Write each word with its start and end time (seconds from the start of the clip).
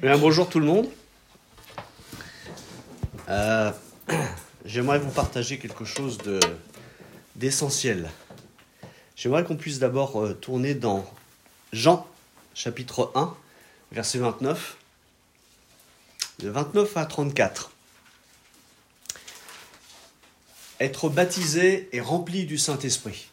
Bien, 0.00 0.16
bonjour 0.16 0.48
tout 0.48 0.60
le 0.60 0.64
monde. 0.64 0.88
Euh, 3.28 3.70
J'aimerais 4.64 4.98
vous 4.98 5.10
partager 5.10 5.58
quelque 5.58 5.84
chose 5.84 6.16
de 6.16 6.40
d'essentiel. 7.36 8.10
J'aimerais 9.14 9.44
qu'on 9.44 9.58
puisse 9.58 9.78
d'abord 9.78 10.18
euh, 10.18 10.32
tourner 10.32 10.74
dans 10.74 11.04
Jean, 11.74 12.08
chapitre 12.54 13.12
1, 13.14 13.36
verset 13.92 14.20
29, 14.20 14.78
de 16.38 16.48
29 16.48 16.96
à 16.96 17.04
34. 17.04 17.70
Être 20.80 21.10
baptisé 21.10 21.90
et 21.92 22.00
rempli 22.00 22.46
du 22.46 22.56
Saint-Esprit. 22.56 23.28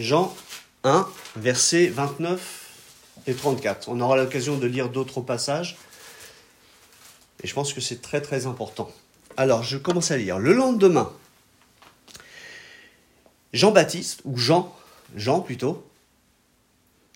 Jean 0.00 0.36
1, 0.82 1.08
verset 1.36 1.86
29 1.86 2.59
et 3.26 3.34
34. 3.34 3.88
On 3.88 4.00
aura 4.00 4.16
l'occasion 4.16 4.56
de 4.56 4.66
lire 4.66 4.88
d'autres 4.88 5.20
passages. 5.20 5.76
Et 7.42 7.46
je 7.46 7.54
pense 7.54 7.72
que 7.72 7.80
c'est 7.80 8.02
très 8.02 8.20
très 8.20 8.46
important. 8.46 8.90
Alors, 9.36 9.62
je 9.62 9.78
commence 9.78 10.10
à 10.10 10.16
lire. 10.16 10.38
Le 10.38 10.52
lendemain, 10.52 11.12
Jean-Baptiste, 13.52 14.20
ou 14.24 14.36
Jean, 14.36 14.74
Jean 15.16 15.40
plutôt, 15.40 15.86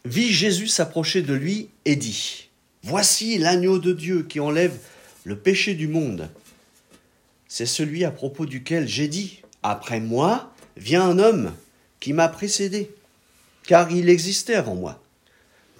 vit 0.04 0.32
Jésus 0.32 0.68
s'approcher 0.68 1.22
de 1.22 1.34
lui 1.34 1.68
et 1.84 1.96
dit, 1.96 2.48
Voici 2.82 3.38
l'agneau 3.38 3.78
de 3.78 3.92
Dieu 3.92 4.22
qui 4.22 4.40
enlève 4.40 4.78
le 5.24 5.38
péché 5.38 5.74
du 5.74 5.88
monde. 5.88 6.28
C'est 7.48 7.66
celui 7.66 8.04
à 8.04 8.10
propos 8.10 8.46
duquel 8.46 8.88
j'ai 8.88 9.08
dit, 9.08 9.42
Après 9.62 10.00
moi 10.00 10.52
vient 10.76 11.04
un 11.04 11.18
homme 11.18 11.54
qui 12.00 12.12
m'a 12.12 12.28
précédé, 12.28 12.90
car 13.66 13.90
il 13.90 14.08
existait 14.08 14.54
avant 14.54 14.74
moi. 14.74 15.03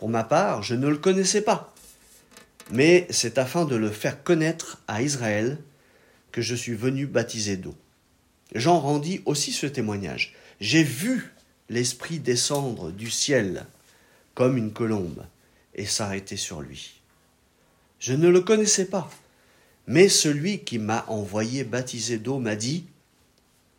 Pour 0.04 0.10
ma 0.10 0.22
part, 0.22 0.62
je 0.62 0.74
ne 0.74 0.86
le 0.86 0.98
connaissais 0.98 1.40
pas, 1.40 1.74
mais 2.70 3.06
c'est 3.08 3.38
afin 3.38 3.64
de 3.64 3.74
le 3.74 3.88
faire 3.88 4.22
connaître 4.22 4.82
à 4.87 5.01
Israël 5.01 5.56
que 6.30 6.42
je 6.42 6.54
suis 6.54 6.74
venu 6.74 7.06
baptiser 7.06 7.56
d'eau. 7.56 7.74
Jean 8.54 8.80
rendit 8.80 9.23
aussi 9.24 9.51
ce 9.51 9.64
témoignage. 9.64 10.34
J'ai 10.60 10.82
vu 10.82 11.32
l'Esprit 11.70 12.18
descendre 12.18 12.90
du 12.90 13.10
ciel 13.10 13.64
comme 14.34 14.59
une 14.59 14.74
colombe 14.74 15.24
et 15.74 15.87
s'arrêter 15.87 16.36
sur 16.36 16.60
lui. 16.60 17.01
Je 17.98 18.12
ne 18.12 18.29
le 18.29 18.42
connaissais 18.42 18.84
pas, 18.84 19.10
mais 19.86 20.10
celui 20.10 20.64
qui 20.64 20.79
m'a 20.79 21.07
envoyé 21.09 21.64
baptiser 21.64 22.18
d'eau 22.18 22.38
m'a 22.38 22.57
dit, 22.57 22.84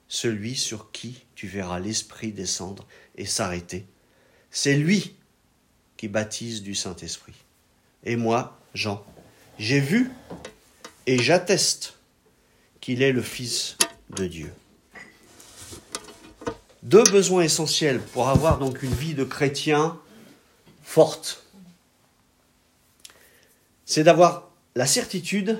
Celui 0.07 0.55
sur 0.55 0.91
qui 0.91 1.23
tu 1.35 1.45
verras 1.45 1.79
l'Esprit 1.79 2.31
descendre 2.31 2.87
et 3.15 3.27
s'arrêter, 3.27 3.85
c'est 4.49 4.75
lui 4.75 5.13
baptise 6.07 6.61
du 6.61 6.75
Saint-Esprit. 6.75 7.33
Et 8.03 8.15
moi, 8.15 8.59
Jean, 8.73 9.03
j'ai 9.57 9.79
vu 9.79 10.11
et 11.07 11.17
j'atteste 11.21 11.95
qu'il 12.81 13.01
est 13.01 13.11
le 13.11 13.21
Fils 13.21 13.77
de 14.11 14.27
Dieu. 14.27 14.51
Deux 16.83 17.03
besoins 17.05 17.43
essentiels 17.43 17.99
pour 17.99 18.29
avoir 18.29 18.59
donc 18.59 18.83
une 18.83 18.93
vie 18.93 19.15
de 19.15 19.23
chrétien 19.23 19.99
forte. 20.83 21.43
C'est 23.85 24.03
d'avoir 24.03 24.51
la 24.75 24.85
certitude 24.85 25.59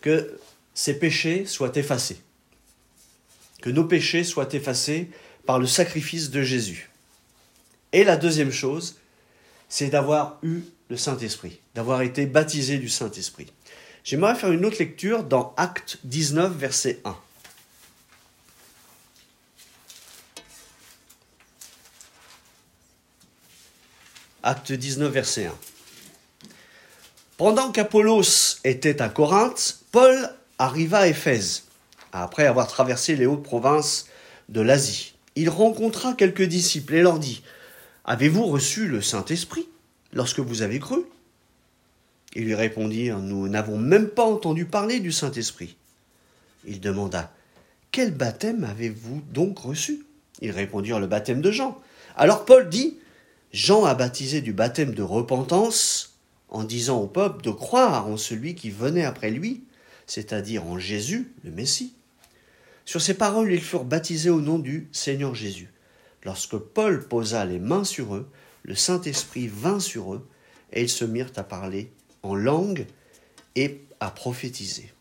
que 0.00 0.38
ces 0.72 0.98
péchés 0.98 1.44
soient 1.44 1.76
effacés, 1.76 2.20
que 3.60 3.68
nos 3.68 3.84
péchés 3.84 4.24
soient 4.24 4.52
effacés 4.52 5.10
par 5.44 5.58
le 5.58 5.66
sacrifice 5.66 6.30
de 6.30 6.42
Jésus. 6.42 6.90
Et 7.92 8.04
la 8.04 8.16
deuxième 8.16 8.52
chose, 8.52 8.96
c'est 9.68 9.88
d'avoir 9.88 10.38
eu 10.42 10.60
le 10.90 10.96
Saint-Esprit, 10.96 11.60
d'avoir 11.74 12.02
été 12.02 12.26
baptisé 12.26 12.78
du 12.78 12.88
Saint-Esprit. 12.88 13.46
J'aimerais 14.04 14.34
faire 14.34 14.52
une 14.52 14.64
autre 14.64 14.78
lecture 14.78 15.24
dans 15.24 15.54
Acte 15.56 15.98
19, 16.04 16.56
verset 16.56 17.00
1. 17.04 17.16
Acte 24.42 24.72
19, 24.72 25.12
verset 25.12 25.46
1. 25.46 25.54
Pendant 27.36 27.70
qu'Apollos 27.70 28.56
était 28.64 29.02
à 29.02 29.08
Corinthe, 29.08 29.80
Paul 29.92 30.34
arriva 30.58 31.00
à 31.00 31.06
Éphèse, 31.06 31.64
après 32.12 32.46
avoir 32.46 32.66
traversé 32.66 33.14
les 33.14 33.26
hautes 33.26 33.42
provinces 33.42 34.06
de 34.48 34.60
l'Asie. 34.60 35.14
Il 35.36 35.50
rencontra 35.50 36.14
quelques 36.14 36.42
disciples 36.42 36.94
et 36.94 37.02
leur 37.02 37.18
dit 37.18 37.42
Avez-vous 38.10 38.46
reçu 38.46 38.88
le 38.88 39.02
Saint-Esprit 39.02 39.68
lorsque 40.14 40.38
vous 40.40 40.62
avez 40.62 40.78
cru? 40.78 41.00
Ils 42.34 42.46
lui 42.46 42.54
répondirent 42.54 43.18
Nous 43.18 43.48
n'avons 43.48 43.76
même 43.76 44.08
pas 44.08 44.24
entendu 44.24 44.64
parler 44.64 44.98
du 44.98 45.12
Saint-Esprit. 45.12 45.76
Il 46.66 46.80
demanda 46.80 47.30
Quel 47.90 48.14
baptême 48.14 48.64
avez-vous 48.64 49.20
donc 49.34 49.58
reçu? 49.58 50.06
Ils 50.40 50.52
répondirent 50.52 51.00
Le 51.00 51.06
baptême 51.06 51.42
de 51.42 51.50
Jean. 51.50 51.78
Alors 52.16 52.46
Paul 52.46 52.70
dit 52.70 52.96
Jean 53.52 53.84
a 53.84 53.94
baptisé 53.94 54.40
du 54.40 54.54
baptême 54.54 54.94
de 54.94 55.02
repentance 55.02 56.16
en 56.48 56.64
disant 56.64 57.02
au 57.02 57.08
peuple 57.08 57.42
de 57.42 57.50
croire 57.50 58.06
en 58.06 58.16
celui 58.16 58.54
qui 58.54 58.70
venait 58.70 59.04
après 59.04 59.30
lui, 59.30 59.64
c'est-à-dire 60.06 60.64
en 60.64 60.78
Jésus, 60.78 61.30
le 61.44 61.50
Messie. 61.50 61.92
Sur 62.86 63.02
ces 63.02 63.12
paroles, 63.12 63.52
ils 63.52 63.60
furent 63.60 63.84
baptisés 63.84 64.30
au 64.30 64.40
nom 64.40 64.58
du 64.58 64.88
Seigneur 64.92 65.34
Jésus. 65.34 65.68
Lorsque 66.24 66.56
Paul 66.56 67.06
posa 67.06 67.44
les 67.44 67.58
mains 67.58 67.84
sur 67.84 68.14
eux, 68.14 68.28
le 68.62 68.74
Saint-Esprit 68.74 69.48
vint 69.48 69.80
sur 69.80 70.14
eux, 70.14 70.28
et 70.72 70.82
ils 70.82 70.90
se 70.90 71.04
mirent 71.04 71.32
à 71.36 71.42
parler 71.42 71.90
en 72.22 72.34
langue 72.34 72.86
et 73.54 73.80
à 74.00 74.10
prophétiser. 74.10 74.92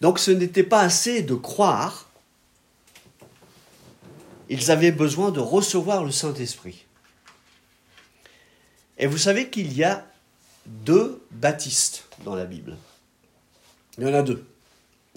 Donc 0.00 0.18
ce 0.18 0.30
n'était 0.30 0.62
pas 0.62 0.80
assez 0.80 1.22
de 1.22 1.34
croire, 1.34 2.08
ils 4.48 4.70
avaient 4.70 4.92
besoin 4.92 5.30
de 5.30 5.40
recevoir 5.40 6.04
le 6.04 6.10
Saint-Esprit. 6.10 6.86
Et 8.98 9.06
vous 9.06 9.18
savez 9.18 9.48
qu'il 9.48 9.72
y 9.72 9.84
a 9.84 10.06
deux 10.66 11.22
baptistes 11.30 12.04
dans 12.24 12.34
la 12.34 12.44
Bible. 12.44 12.76
Il 13.96 14.04
y 14.04 14.06
en 14.10 14.14
a 14.14 14.22
deux. 14.22 14.44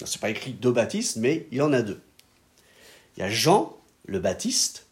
Ce 0.03 0.17
n'est 0.17 0.21
pas 0.21 0.29
écrit 0.29 0.53
deux 0.53 0.71
baptistes, 0.71 1.17
mais 1.17 1.47
il 1.51 1.57
y 1.57 1.61
en 1.61 1.73
a 1.73 1.81
deux. 1.81 2.01
Il 3.15 3.21
y 3.21 3.23
a 3.23 3.29
Jean 3.29 3.77
le 4.05 4.19
Baptiste, 4.19 4.85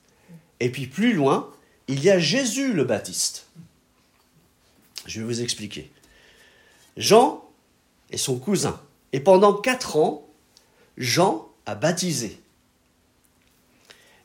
et 0.60 0.70
puis 0.70 0.88
plus 0.88 1.14
loin, 1.14 1.52
il 1.88 2.04
y 2.04 2.10
a 2.10 2.20
Jésus 2.20 2.74
le 2.74 2.84
Baptiste. 2.84 3.48
Je 5.06 5.20
vais 5.20 5.26
vous 5.26 5.42
expliquer. 5.42 5.92
Jean 6.98 7.44
est 8.12 8.18
son 8.18 8.38
cousin, 8.38 8.80
et 9.14 9.20
pendant 9.20 9.54
quatre 9.54 9.98
ans, 9.98 10.28
Jean 10.98 11.50
a 11.66 11.76
baptisé. 11.76 12.40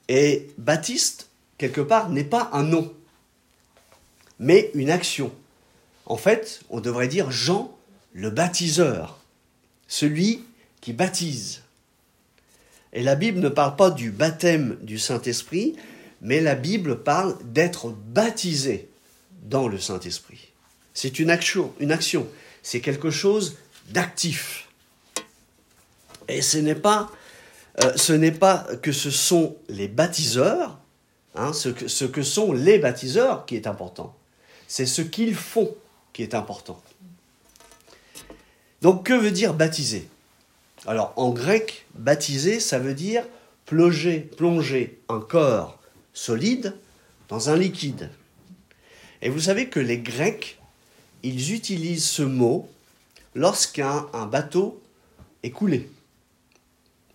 Et 0.09 0.49
Baptiste, 0.59 1.29
quelque 1.59 1.81
part, 1.81 2.11
n'est 2.11 2.25
pas 2.25 2.51
un 2.53 2.63
nom, 2.63 2.95
mais 4.39 4.71
une 4.75 4.91
action. 4.91 5.33
En 6.05 6.17
fait, 6.17 6.61
on 6.71 6.81
devrait 6.81 7.09
dire 7.09 7.31
Jean 7.31 7.77
le 8.13 8.31
baptiseur, 8.31 9.19
celui 9.89 10.45
qui 10.81 10.93
baptise. 10.93 11.63
Et 12.97 13.03
la 13.03 13.15
Bible 13.15 13.41
ne 13.41 13.51
parle 13.51 13.77
pas 13.77 13.91
du 13.91 14.11
baptême 14.11 14.79
du 14.81 14.99
Saint-Esprit, 14.99 15.77
mais 16.23 16.41
la 16.41 16.55
Bible 16.55 17.03
parle 17.03 17.37
d'être 17.45 17.91
baptisé 17.91 18.89
dans 19.43 19.69
le 19.69 19.79
Saint-Esprit. 19.79 20.49
C'est 20.95 21.19
une 21.19 21.31
action. 21.31 21.75
C'est 22.63 22.81
quelque 22.81 23.11
chose 23.11 23.59
d'actif. 23.91 24.69
Et 26.29 26.41
ce 26.41 26.57
n'est 26.57 26.75
pas, 26.75 27.13
euh, 27.85 28.77
que 28.81 28.93
ce 28.93 29.11
sont 29.11 29.57
les 29.69 29.89
baptiseurs, 29.89 30.79
hein, 31.35 31.53
ce, 31.53 31.69
que, 31.69 31.89
ce 31.89 32.07
que 32.07 32.23
sont 32.23 32.55
les 32.55 32.79
baptiseurs 32.79 33.45
qui 33.45 33.57
est 33.57 33.67
important. 33.67 34.17
C'est 34.69 34.87
ce 34.87 35.03
qu'ils 35.03 35.35
font 35.35 35.77
qui 36.15 36.23
est 36.23 36.35
important. 36.35 36.83
Donc 38.81 39.05
que 39.05 39.13
veut 39.13 39.33
dire 39.33 39.53
baptiser? 39.53 40.09
Alors 40.87 41.13
en 41.17 41.31
grec, 41.31 41.87
baptiser, 41.95 42.61
ça 42.61 42.79
veut 42.79 42.95
dire 42.95 43.25
plonger, 43.65 44.21
plonger 44.21 45.01
un 45.09 45.21
corps 45.21 45.79
solide 46.15 46.75
dans 47.29 47.51
un 47.51 47.57
liquide. 47.57 48.11
Et 49.23 49.29
vous 49.29 49.41
savez 49.41 49.69
que 49.69 49.81
les 49.81 49.99
Grecs, 49.99 50.59
ils 51.23 51.53
utilisent 51.53 52.09
ce 52.09 52.23
mot 52.23 52.69
lorsqu'un 53.35 54.07
un 54.13 54.27
bateau 54.27 54.81
est 55.43 55.51
coulé 55.51 55.91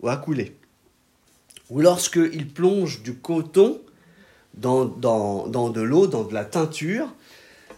ou 0.00 0.08
a 0.08 0.16
coulé. 0.16 0.54
Ou 1.70 1.80
lorsqu'ils 1.80 2.48
plongent 2.48 3.02
du 3.02 3.14
coton 3.14 3.80
dans, 4.52 4.84
de 4.84 5.80
l'eau, 5.80 6.06
dans 6.06 6.24
de 6.24 6.34
la 6.34 6.44
teinture, 6.44 7.08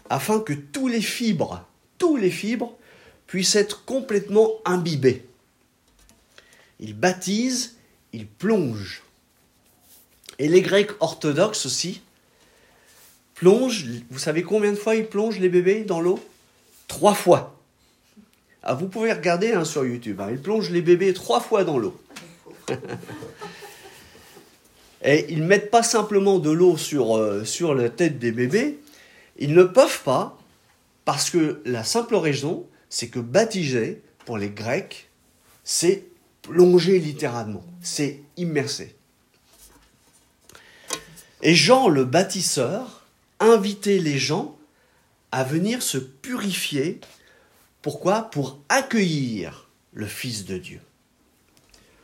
afin 0.09 0.41
que 0.41 0.51
tous 0.51 0.89
les 0.89 1.01
fibres, 1.01 1.65
tous 1.97 2.17
les 2.17 2.29
fibres 2.29 2.73
puissent 3.27 3.55
être 3.55 3.85
complètement 3.85 4.51
imbibés 4.65 5.25
il 6.79 6.93
baptise, 6.93 7.75
il 8.13 8.27
plonge. 8.27 9.03
Et 10.39 10.47
les 10.47 10.61
Grecs 10.61 10.91
orthodoxes 10.99 11.65
aussi 11.65 12.01
plonge, 13.35 13.85
vous 14.09 14.19
savez 14.19 14.43
combien 14.43 14.71
de 14.71 14.77
fois 14.77 14.95
il 14.95 15.07
plonge 15.07 15.39
les 15.39 15.49
bébés 15.49 15.83
dans 15.83 15.99
l'eau? 16.01 16.19
Trois 16.87 17.13
fois. 17.13 17.59
Ah, 18.63 18.73
vous 18.73 18.87
pouvez 18.87 19.13
regarder 19.13 19.53
hein, 19.53 19.65
sur 19.65 19.85
YouTube, 19.85 20.19
hein. 20.21 20.29
il 20.31 20.41
plonge 20.41 20.71
les 20.71 20.81
bébés 20.81 21.13
trois 21.13 21.39
fois 21.39 21.63
dans 21.63 21.77
l'eau. 21.77 21.95
Et 25.03 25.27
ils 25.29 25.41
ne 25.41 25.45
mettent 25.45 25.69
pas 25.69 25.83
simplement 25.83 26.39
de 26.39 26.49
l'eau 26.49 26.77
sur, 26.77 27.15
euh, 27.15 27.45
sur 27.45 27.75
la 27.75 27.89
tête 27.89 28.17
des 28.17 28.31
bébés, 28.31 28.79
ils 29.37 29.53
ne 29.53 29.63
peuvent 29.63 30.01
pas, 30.03 30.39
parce 31.03 31.29
que 31.29 31.61
la 31.65 31.83
simple 31.83 32.15
raison, 32.15 32.65
c'est 32.89 33.09
que 33.09 33.19
baptiser, 33.19 34.01
pour 34.25 34.39
les 34.39 34.49
Grecs, 34.49 35.09
c'est 35.63 36.05
plonger 36.45 36.99
littéralement, 36.99 37.63
c'est 37.81 38.21
immerser. 38.37 38.95
Et 41.41 41.55
Jean 41.55 41.89
le 41.89 42.05
bâtisseur 42.05 43.05
invitait 43.39 43.99
les 43.99 44.17
gens 44.17 44.57
à 45.31 45.43
venir 45.43 45.81
se 45.81 45.97
purifier. 45.97 47.01
Pourquoi? 47.81 48.29
Pour 48.29 48.59
accueillir 48.69 49.69
le 49.93 50.05
Fils 50.05 50.45
de 50.45 50.57
Dieu. 50.57 50.81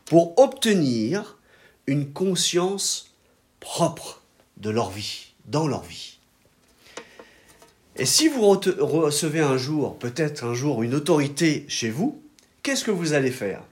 Pour 0.05 0.37
obtenir 0.39 1.37
une 1.87 2.11
conscience 2.11 3.13
propre 3.59 4.21
de 4.57 4.69
leur 4.69 4.89
vie, 4.89 5.33
dans 5.45 5.67
leur 5.67 5.83
vie. 5.83 6.17
Et 7.95 8.05
si 8.05 8.27
vous 8.27 8.41
recevez 8.49 9.41
un 9.41 9.57
jour, 9.57 9.97
peut-être 9.97 10.43
un 10.43 10.53
jour, 10.53 10.83
une 10.83 10.95
autorité 10.95 11.65
chez 11.67 11.89
vous, 11.89 12.21
qu'est-ce 12.63 12.83
que 12.83 12.91
vous 12.91 13.13
allez 13.13 13.31
faire? 13.31 13.63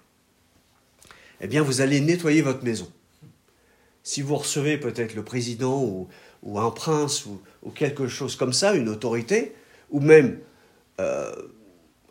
Eh 1.42 1.48
bien, 1.48 1.62
vous 1.62 1.82
allez 1.82 2.02
nettoyer 2.02 2.42
votre 2.42 2.64
maison. 2.64 2.92
Si 4.04 4.22
vous 4.22 4.36
recevez 4.36 4.78
peut-être 4.78 5.16
le 5.16 5.24
président 5.24 5.84
ou, 5.84 6.60
un 6.60 6.72
prince 6.72 7.26
ou, 7.26 7.70
quelque 7.72 8.08
chose 8.08 8.36
comme 8.36 8.54
ça, 8.54 8.74
une 8.74 8.90
autorité, 8.90 9.54
ou 9.92 10.00
même 10.00 10.40
euh, 11.00 11.32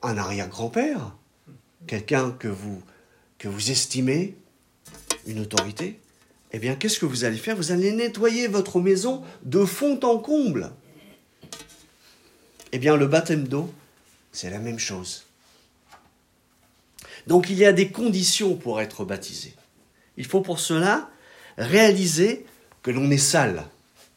un 0.02 0.16
arrière-grand-père, 0.16 1.16
quelqu'un 1.86 2.30
que 2.32 2.48
vous, 2.48 2.82
que 3.38 3.48
vous 3.48 3.70
estimez, 3.70 4.36
une 5.26 5.40
autorité, 5.40 5.98
eh 6.52 6.58
bien, 6.58 6.74
qu'est-ce 6.74 6.98
que 6.98 7.06
vous 7.06 7.24
allez 7.24 7.36
faire? 7.36 7.56
Vous 7.56 7.72
allez 7.72 7.92
nettoyer 7.92 8.48
votre 8.48 8.80
maison 8.80 9.22
de 9.42 9.64
fond 9.64 10.00
en 10.02 10.18
comble. 10.18 10.70
Eh 12.72 12.78
bien, 12.78 12.96
le 12.96 13.06
baptême 13.06 13.46
d'eau, 13.46 13.70
c'est 14.32 14.50
la 14.50 14.58
même 14.58 14.78
chose. 14.78 15.27
Donc, 17.28 17.50
il 17.50 17.58
y 17.58 17.66
a 17.66 17.74
des 17.74 17.90
conditions 17.90 18.56
pour 18.56 18.80
être 18.80 19.04
baptisé. 19.04 19.54
Il 20.16 20.24
faut 20.24 20.40
pour 20.40 20.58
cela 20.58 21.10
réaliser 21.58 22.46
que 22.82 22.90
l'on 22.90 23.10
est 23.10 23.18
sale. 23.18 23.66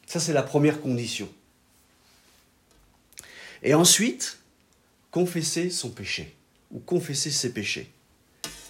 Ça, 0.06 0.18
c'est 0.18 0.32
la 0.32 0.42
première 0.42 0.80
condition. 0.80 1.28
Et 3.62 3.74
ensuite, 3.74 4.38
confesser 5.10 5.68
son 5.68 5.90
péché, 5.90 6.34
ou 6.70 6.78
confesser 6.78 7.30
ses 7.30 7.52
péchés, 7.52 7.92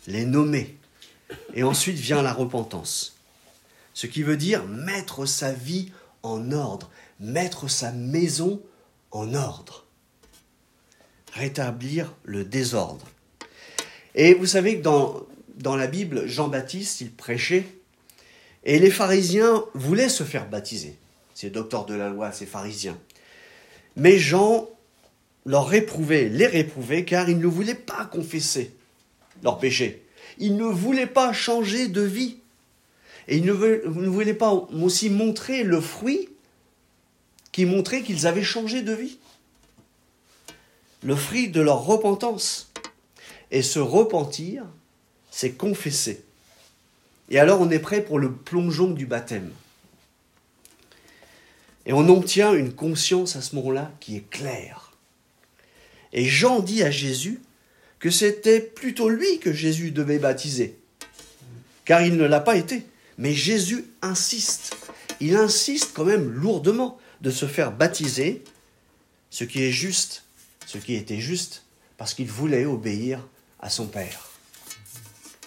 les 0.09 0.25
nommer. 0.25 0.77
Et 1.55 1.62
ensuite 1.62 1.97
vient 1.97 2.21
la 2.21 2.33
repentance. 2.33 3.17
Ce 3.95 4.09
qui 4.09 4.25
veut 4.25 4.37
dire 4.37 4.65
mettre 4.67 5.25
sa 5.25 5.53
vie 5.53 5.93
en 6.25 6.50
ordre, 6.50 6.91
mettre 7.21 7.71
sa 7.71 7.93
maison 7.93 8.61
en 9.12 9.35
ordre. 9.35 9.87
Rétablir 11.33 12.12
le 12.25 12.45
désordre. 12.45 13.06
Et 14.14 14.35
vous 14.35 14.47
savez 14.47 14.79
que 14.79 14.82
dans, 14.82 15.26
dans 15.56 15.76
la 15.76 15.87
Bible, 15.87 16.26
Jean-Baptiste, 16.26 17.00
il 17.00 17.12
prêchait, 17.12 17.64
et 18.64 18.79
les 18.79 18.91
pharisiens 18.91 19.64
voulaient 19.75 20.09
se 20.09 20.25
faire 20.25 20.49
baptiser. 20.49 20.97
Ces 21.35 21.50
docteurs 21.50 21.87
de 21.87 21.94
la 21.94 22.09
loi, 22.09 22.31
ces 22.31 22.47
pharisiens. 22.47 22.99
Mais 23.97 24.19
Jean 24.19 24.69
leur 25.44 25.67
réprouvait, 25.67 26.29
les 26.29 26.47
réprouvait, 26.47 27.05
car 27.05 27.29
ils 27.29 27.38
ne 27.38 27.47
voulaient 27.47 27.75
pas 27.75 28.05
confesser 28.05 28.73
leur 29.43 29.59
péché. 29.59 30.05
Ils 30.38 30.56
ne 30.56 30.64
voulaient 30.64 31.06
pas 31.06 31.32
changer 31.32 31.88
de 31.88 32.03
vie. 32.03 32.37
Et 33.29 33.38
ils 33.38 33.44
ne 33.44 33.53
voulaient 33.53 34.35
pas 34.35 34.53
aussi 34.53 35.11
montrer 35.11 35.62
le 35.62 35.81
fruit 35.81 36.29
qui 37.50 37.67
montrait 37.67 38.03
qu'ils 38.03 38.26
avaient 38.26 38.43
changé 38.43 38.82
de 38.82 38.93
vie. 38.93 39.19
Le 41.03 41.17
fruit 41.17 41.49
de 41.49 41.61
leur 41.61 41.85
repentance. 41.85 42.72
Et 43.52 43.62
se 43.62 43.78
repentir, 43.78 44.64
c'est 45.31 45.52
confesser. 45.52 46.25
Et 47.28 47.38
alors 47.38 47.60
on 47.60 47.70
est 47.70 47.78
prêt 47.78 48.02
pour 48.02 48.19
le 48.19 48.32
plongeon 48.32 48.90
du 48.90 49.06
baptême. 49.06 49.52
Et 51.84 51.93
on 51.93 52.08
obtient 52.08 52.54
une 52.54 52.72
conscience 52.72 53.37
à 53.37 53.43
ce 53.43 53.54
moment-là 53.56 53.93
qui 54.00 54.16
est 54.16 54.28
claire. 54.31 54.93
Et 56.12 56.25
Jean 56.25 56.60
dit 56.60 56.82
à 56.82 56.90
Jésus 56.90 57.40
que 57.99 58.10
c'était 58.10 58.60
plutôt 58.60 59.08
lui 59.08 59.38
que 59.38 59.52
Jésus 59.52 59.90
devait 59.90 60.19
baptiser, 60.19 60.78
car 61.84 62.02
il 62.02 62.16
ne 62.16 62.25
l'a 62.25 62.40
pas 62.40 62.56
été. 62.56 62.87
Mais 63.19 63.34
Jésus 63.34 63.84
insiste, 64.00 64.76
il 65.20 65.37
insiste 65.37 65.93
quand 65.94 66.04
même 66.04 66.31
lourdement 66.31 66.99
de 67.20 67.31
se 67.31 67.46
faire 67.46 67.70
baptiser, 67.70 68.43
ce 69.31 69.44
qui 69.44 69.62
est 69.62 69.72
juste, 69.72 70.25
ce 70.66 70.78
qui 70.78 70.94
était 70.94 71.20
juste, 71.20 71.64
parce 71.99 72.14
qu'il 72.14 72.28
voulait 72.28 72.64
obéir 72.64 73.20
à 73.62 73.70
son 73.70 73.87
Père. 73.87 74.29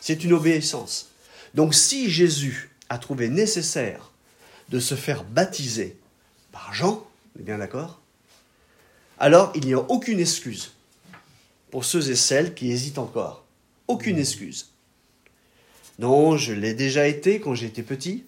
C'est 0.02 0.24
une 0.24 0.34
obéissance. 0.34 1.10
Donc 1.54 1.76
si 1.76 2.10
Jésus 2.10 2.72
a 2.90 2.98
trouvé 2.98 3.30
nécessaire 3.30 4.12
de 4.70 4.80
se 4.80 4.96
faire 4.96 5.24
baptiser 5.24 5.98
par 6.52 6.74
Jean, 6.74 7.06
on 7.36 7.42
est 7.42 7.44
bien 7.44 7.60
d'accord 7.60 8.02
Alors 9.20 9.52
il 9.56 9.66
n'y 9.66 9.74
a 9.74 9.80
aucune 9.80 10.20
excuse 10.20 10.72
pour 11.70 11.86
ceux 11.86 12.10
et 12.10 12.16
celles 12.16 12.54
qui 12.54 12.72
hésitent 12.72 12.98
encore. 12.98 13.44
Aucune 13.88 14.18
excuse. 14.18 14.72
Non, 16.00 16.38
je 16.38 16.54
l'ai 16.54 16.74
déjà 16.74 17.08
été 17.08 17.40
quand 17.40 17.54
j'étais 17.54 17.84
petit. 17.84 18.26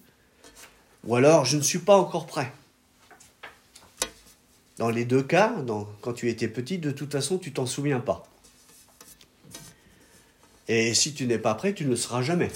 Ou 1.05 1.15
alors, 1.15 1.45
je 1.45 1.57
ne 1.57 1.61
suis 1.61 1.79
pas 1.79 1.95
encore 1.95 2.25
prêt. 2.25 2.51
Dans 4.77 4.89
les 4.89 5.05
deux 5.05 5.23
cas, 5.23 5.55
quand 6.01 6.13
tu 6.13 6.29
étais 6.29 6.47
petit, 6.47 6.77
de 6.77 6.91
toute 6.91 7.11
façon, 7.11 7.37
tu 7.37 7.51
t'en 7.51 7.65
souviens 7.65 7.99
pas. 7.99 8.25
Et 10.67 10.93
si 10.93 11.13
tu 11.13 11.27
n'es 11.27 11.37
pas 11.37 11.55
prêt, 11.55 11.73
tu 11.73 11.85
ne 11.85 11.89
le 11.89 11.95
seras 11.95 12.21
jamais. 12.21 12.51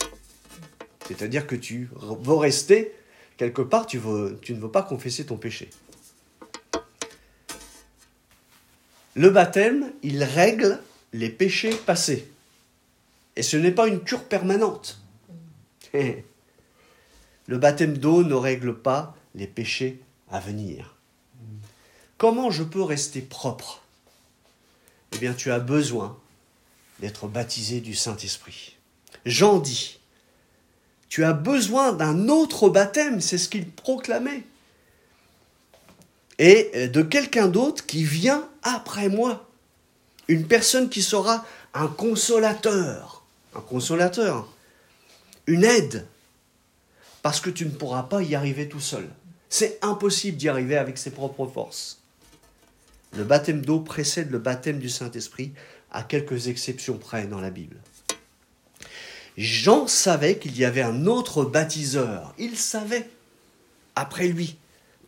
C'est-à-dire 1.08 1.48
que 1.48 1.56
tu 1.56 1.90
veux 1.94 2.36
rester 2.36 2.94
quelque 3.38 3.62
part, 3.62 3.86
tu, 3.86 4.00
tu 4.42 4.54
ne 4.54 4.60
veux 4.60 4.72
pas 4.72 4.84
confesser 4.84 5.26
ton 5.26 5.38
péché. 5.38 5.70
Le 9.16 9.30
baptême, 9.30 9.92
il 10.04 10.24
règle 10.24 10.80
les 11.14 11.30
péchés 11.30 11.76
passés. 11.76 12.32
Et 13.36 13.44
ce 13.44 13.58
n'est 13.58 13.72
pas 13.72 13.88
une 13.88 14.02
cure 14.02 14.24
permanente. 14.24 15.02
Le 17.48 17.58
baptême 17.58 17.98
d'eau 17.98 18.24
ne 18.24 18.34
règle 18.34 18.78
pas 18.78 19.16
les 19.36 19.48
péchés 19.48 20.00
à 20.30 20.40
venir. 20.40 20.96
Comment 22.18 22.52
je 22.52 22.64
peux 22.64 22.84
rester 22.84 23.20
propre? 23.20 23.82
Eh 25.14 25.18
bien, 25.18 25.34
tu 25.34 25.52
as 25.52 25.60
besoin 25.60 26.21
d'être 27.02 27.28
baptisé 27.28 27.82
du 27.82 27.94
Saint-Esprit. 27.94 28.78
Jean 29.26 29.60
dit, 29.60 30.00
tu 31.10 31.26
as 31.26 31.34
besoin 31.34 31.92
d'un 31.92 32.30
autre 32.30 32.70
baptême, 32.70 33.20
c'est 33.20 33.38
ce 33.38 33.50
qu'il 33.50 33.70
proclamait. 33.70 34.44
Et 36.40 36.88
de 36.88 37.02
quelqu'un 37.02 37.48
d'autre 37.48 37.86
qui 37.86 38.04
vient 38.04 38.48
après 38.64 39.10
moi. 39.10 39.48
Une 40.28 40.48
personne 40.48 40.90
qui 40.90 41.04
sera 41.04 41.46
un 41.74 41.88
consolateur. 41.88 43.24
Un 43.54 43.62
consolateur 43.62 44.48
une 45.48 45.64
aide, 45.64 46.06
parce 47.22 47.40
que 47.40 47.50
tu 47.50 47.66
ne 47.66 47.72
pourras 47.72 48.04
pas 48.04 48.22
y 48.22 48.36
arriver 48.36 48.70
tout 48.70 48.80
seul. 48.80 49.08
C'est 49.50 49.80
impossible 49.82 50.38
d'y 50.38 50.50
arriver 50.50 50.78
avec 50.78 50.98
ses 50.98 51.12
propres 51.12 51.46
forces. 51.46 52.00
Le 53.18 53.24
baptême 53.24 53.66
d'eau 53.66 53.82
précède 53.82 54.32
le 54.32 54.40
baptême 54.40 54.80
du 54.80 54.90
Saint-Esprit, 54.90 55.52
à 55.92 56.04
quelques 56.04 56.48
exceptions 56.48 56.98
près 56.98 57.28
dans 57.28 57.42
la 57.42 57.50
Bible. 57.50 57.78
Jean 59.38 59.88
savait 59.88 60.38
qu'il 60.38 60.58
y 60.58 60.66
avait 60.66 60.82
un 60.82 61.06
autre 61.06 61.44
baptiseur. 61.44 62.34
Il 62.38 62.58
savait, 62.58 63.10
après 63.96 64.28
lui, 64.28 64.58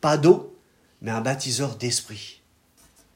pas 0.02 0.18
d'eau, 0.18 0.56
mais 1.02 1.12
un 1.12 1.22
baptiseur 1.22 1.76
d'esprit. 1.76 2.42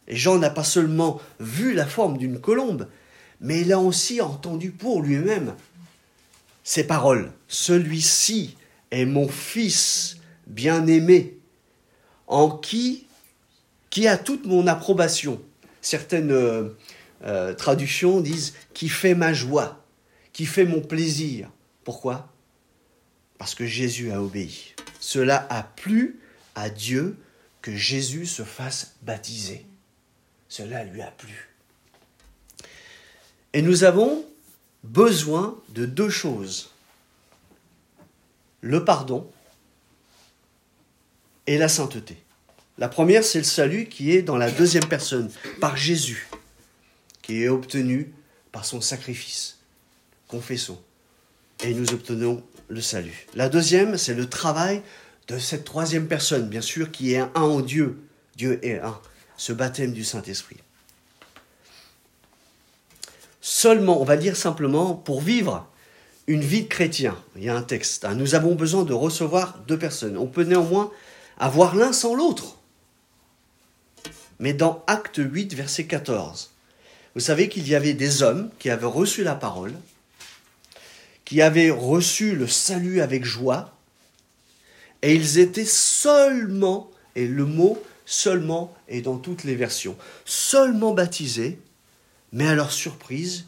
Et 0.07 0.15
Jean 0.15 0.37
n'a 0.37 0.49
pas 0.49 0.63
seulement 0.63 1.19
vu 1.39 1.73
la 1.73 1.85
forme 1.85 2.17
d'une 2.17 2.39
colombe, 2.39 2.87
mais 3.41 3.61
il 3.61 3.73
a 3.73 3.79
aussi 3.79 4.21
entendu 4.21 4.71
pour 4.71 5.01
lui-même 5.01 5.55
ces 6.63 6.85
paroles. 6.85 7.31
Celui-ci 7.47 8.57
est 8.91 9.05
mon 9.05 9.27
fils 9.27 10.17
bien-aimé, 10.47 11.37
en 12.27 12.49
qui, 12.49 13.07
qui 13.89 14.07
a 14.07 14.17
toute 14.17 14.45
mon 14.45 14.67
approbation. 14.67 15.41
Certaines 15.81 16.71
euh, 17.23 17.53
traductions 17.53 18.21
disent 18.21 18.53
qui 18.73 18.89
fait 18.89 19.15
ma 19.15 19.33
joie, 19.33 19.83
qui 20.33 20.45
fait 20.45 20.65
mon 20.65 20.81
plaisir. 20.81 21.49
Pourquoi? 21.83 22.31
Parce 23.37 23.55
que 23.55 23.65
Jésus 23.65 24.11
a 24.11 24.21
obéi. 24.21 24.73
Cela 24.99 25.47
a 25.49 25.63
plu 25.63 26.19
à 26.55 26.69
Dieu 26.69 27.17
que 27.61 27.75
Jésus 27.75 28.25
se 28.25 28.43
fasse 28.43 28.95
baptiser. 29.01 29.65
Cela 30.49 30.83
lui 30.83 31.01
a 31.01 31.11
plu. 31.11 31.49
Et 33.53 33.61
nous 33.61 33.83
avons 33.83 34.25
besoin 34.83 35.59
de 35.69 35.85
deux 35.85 36.09
choses. 36.09 36.71
Le 38.61 38.83
pardon 38.85 39.29
et 41.45 41.57
la 41.57 41.69
sainteté. 41.69 42.17
La 42.77 42.89
première, 42.89 43.23
c'est 43.23 43.39
le 43.39 43.43
salut 43.43 43.87
qui 43.87 44.11
est 44.11 44.21
dans 44.21 44.37
la 44.37 44.51
deuxième 44.51 44.85
personne, 44.85 45.31
par 45.59 45.77
Jésus, 45.77 46.27
qui 47.27 47.43
est 47.43 47.49
obtenu 47.49 48.13
par 48.53 48.63
son 48.63 48.79
sacrifice. 48.79 49.57
Confessons. 50.29 50.81
Et 51.61 51.73
nous 51.73 51.93
obtenons 51.93 52.41
le 52.69 52.79
salut. 52.79 53.27
La 53.35 53.49
deuxième, 53.49 53.97
c'est 53.97 54.13
le 54.13 54.29
travail 54.29 54.81
de 55.27 55.37
cette 55.37 55.65
troisième 55.65 56.07
personne, 56.07 56.47
bien 56.47 56.61
sûr, 56.61 56.89
qui 56.89 57.13
est 57.13 57.19
un 57.19 57.31
en 57.35 57.59
Dieu. 57.59 57.99
Dieu 58.37 58.65
est 58.65 58.79
un. 58.79 58.97
Ce 59.35 59.51
baptême 59.51 59.91
du 59.91 60.05
Saint-Esprit. 60.05 60.57
Seulement, 63.41 64.01
on 64.01 64.05
va 64.05 64.15
dire 64.15 64.37
simplement, 64.37 64.93
pour 64.95 65.19
vivre 65.19 65.69
une 66.27 66.41
vie 66.41 66.63
de 66.63 66.67
chrétien, 66.69 67.17
il 67.35 67.43
y 67.43 67.49
a 67.49 67.55
un 67.55 67.61
texte, 67.61 68.05
hein, 68.05 68.15
nous 68.15 68.35
avons 68.35 68.55
besoin 68.55 68.83
de 68.83 68.93
recevoir 68.93 69.59
deux 69.67 69.77
personnes. 69.77 70.17
On 70.17 70.27
peut 70.27 70.43
néanmoins 70.43 70.91
avoir 71.37 71.75
l'un 71.75 71.91
sans 71.91 72.15
l'autre. 72.15 72.57
Mais 74.39 74.53
dans 74.53 74.83
Acte 74.87 75.19
8, 75.23 75.53
verset 75.55 75.87
14, 75.87 76.51
vous 77.17 77.23
savez 77.23 77.49
qu'il 77.49 77.67
y 77.67 77.73
avait 77.73 77.95
des 77.95 78.21
hommes 78.21 78.51
qui 78.59 78.69
avaient 78.69 78.85
reçu 78.85 79.23
la 79.23 79.33
parole, 79.33 79.73
qui 81.25 81.41
avaient 81.41 81.71
reçu 81.71 82.35
le 82.35 82.45
salut 82.45 83.01
avec 83.01 83.25
joie, 83.25 83.75
et 85.01 85.15
ils 85.15 85.39
étaient 85.39 85.65
seulement, 85.65 86.91
et 87.15 87.25
le 87.25 87.43
mot 87.43 87.83
seulement 88.05 88.71
est 88.87 89.01
dans 89.01 89.17
toutes 89.17 89.45
les 89.45 89.55
versions, 89.55 89.97
seulement 90.25 90.93
baptisés, 90.93 91.57
mais 92.33 92.47
à 92.47 92.53
leur 92.53 92.71
surprise, 92.71 93.45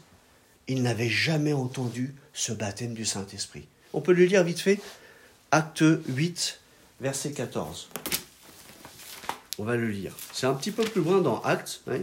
ils 0.66 0.82
n'avaient 0.82 1.08
jamais 1.08 1.52
entendu 1.52 2.12
ce 2.32 2.50
baptême 2.50 2.94
du 2.94 3.04
Saint-Esprit. 3.04 3.68
On 3.92 4.00
peut 4.00 4.14
le 4.14 4.24
lire 4.24 4.42
vite 4.42 4.58
fait? 4.58 4.80
Acte 5.52 5.84
8, 6.08 6.58
verset 7.00 7.30
14. 7.30 7.88
On 9.58 9.64
va 9.64 9.76
le 9.76 9.88
lire. 9.88 10.16
C'est 10.32 10.48
un 10.48 10.54
petit 10.54 10.72
peu 10.72 10.82
plus 10.82 11.02
loin 11.02 11.20
dans 11.20 11.40
Acte, 11.42 11.82
hein. 11.88 12.00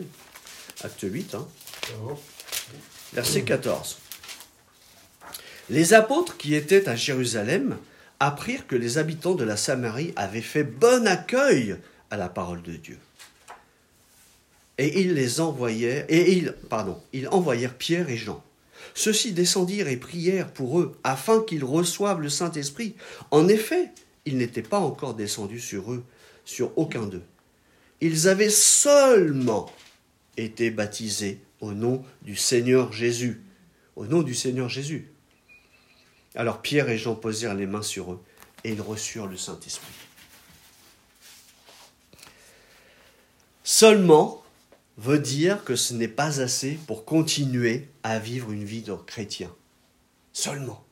Acte 0.84 1.06
8, 1.10 1.36
hein. 1.36 1.48
verset 3.14 3.44
14. 3.44 3.98
Les 5.70 5.94
apôtres 5.94 6.38
qui 6.38 6.54
étaient 6.54 6.88
à 6.88 6.96
Jérusalem 6.96 7.78
apprirent 8.20 8.68
que 8.68 8.76
les 8.76 9.00
habitants 9.00 9.34
de 9.34 9.44
la 9.44 9.58
Samarie 9.58 10.14
avaient 10.16 10.42
fait 10.42 10.64
bon 10.64 11.08
accueil 11.08 11.78
à 12.12 12.18
la 12.18 12.30
parole 12.30 12.62
de 12.62 12.74
Dieu. 12.74 13.00
Et 14.78 15.02
ils 15.02 15.16
les 15.16 15.42
envoyèrent, 15.42 16.06
et 16.10 16.34
ils, 16.34 16.54
pardon, 16.70 17.02
ils 17.12 17.28
envoyèrent 17.30 17.74
Pierre 17.74 18.10
et 18.10 18.18
Jean. 18.18 18.44
Ceux-ci 18.94 19.32
descendirent 19.32 19.88
et 19.88 19.98
prièrent 19.98 20.52
pour 20.52 20.80
eux, 20.80 20.96
afin 21.04 21.42
qu'ils 21.42 21.64
reçoivent 21.64 22.22
le 22.22 22.30
Saint-Esprit. 22.30 22.96
En 23.32 23.48
effet, 23.48 23.90
il 24.26 24.38
n'était 24.38 24.62
pas 24.62 24.80
encore 24.80 25.16
descendu 25.16 25.60
sur 25.60 25.92
eux, 25.92 26.04
sur 26.46 26.72
aucun 26.78 27.08
d'eux. 27.08 27.24
Ils 28.00 28.28
avaient 28.28 28.52
seulement 28.52 29.72
été 30.38 30.72
baptisés 30.72 31.42
au 31.62 31.74
nom 31.74 32.04
du 32.22 32.36
Seigneur 32.36 32.94
Jésus. 32.94 33.42
Au 33.96 34.06
nom 34.06 34.22
du 34.22 34.36
Seigneur 34.36 34.70
Jésus. 34.70 35.12
Alors 36.36 36.62
Pierre 36.62 36.90
et 36.90 36.98
Jean 36.98 37.16
posèrent 37.16 37.56
les 37.56 37.66
mains 37.66 37.82
sur 37.82 38.14
eux 38.14 38.24
et 38.64 38.72
ils 38.72 38.82
reçurent 38.82 39.28
le 39.28 39.38
Saint-Esprit. 39.38 39.88
Seulement 43.64 44.44
veut 44.98 45.20
dire 45.20 45.64
que 45.64 45.76
ce 45.76 45.94
n'est 45.94 46.08
pas 46.08 46.42
assez 46.42 46.80
pour 46.88 47.06
continuer 47.06 47.88
à 48.04 48.20
vivre 48.20 48.52
une 48.52 48.64
vie 48.64 48.82
de 48.82 48.94
chrétien. 48.94 49.54
Seulement. 50.34 50.84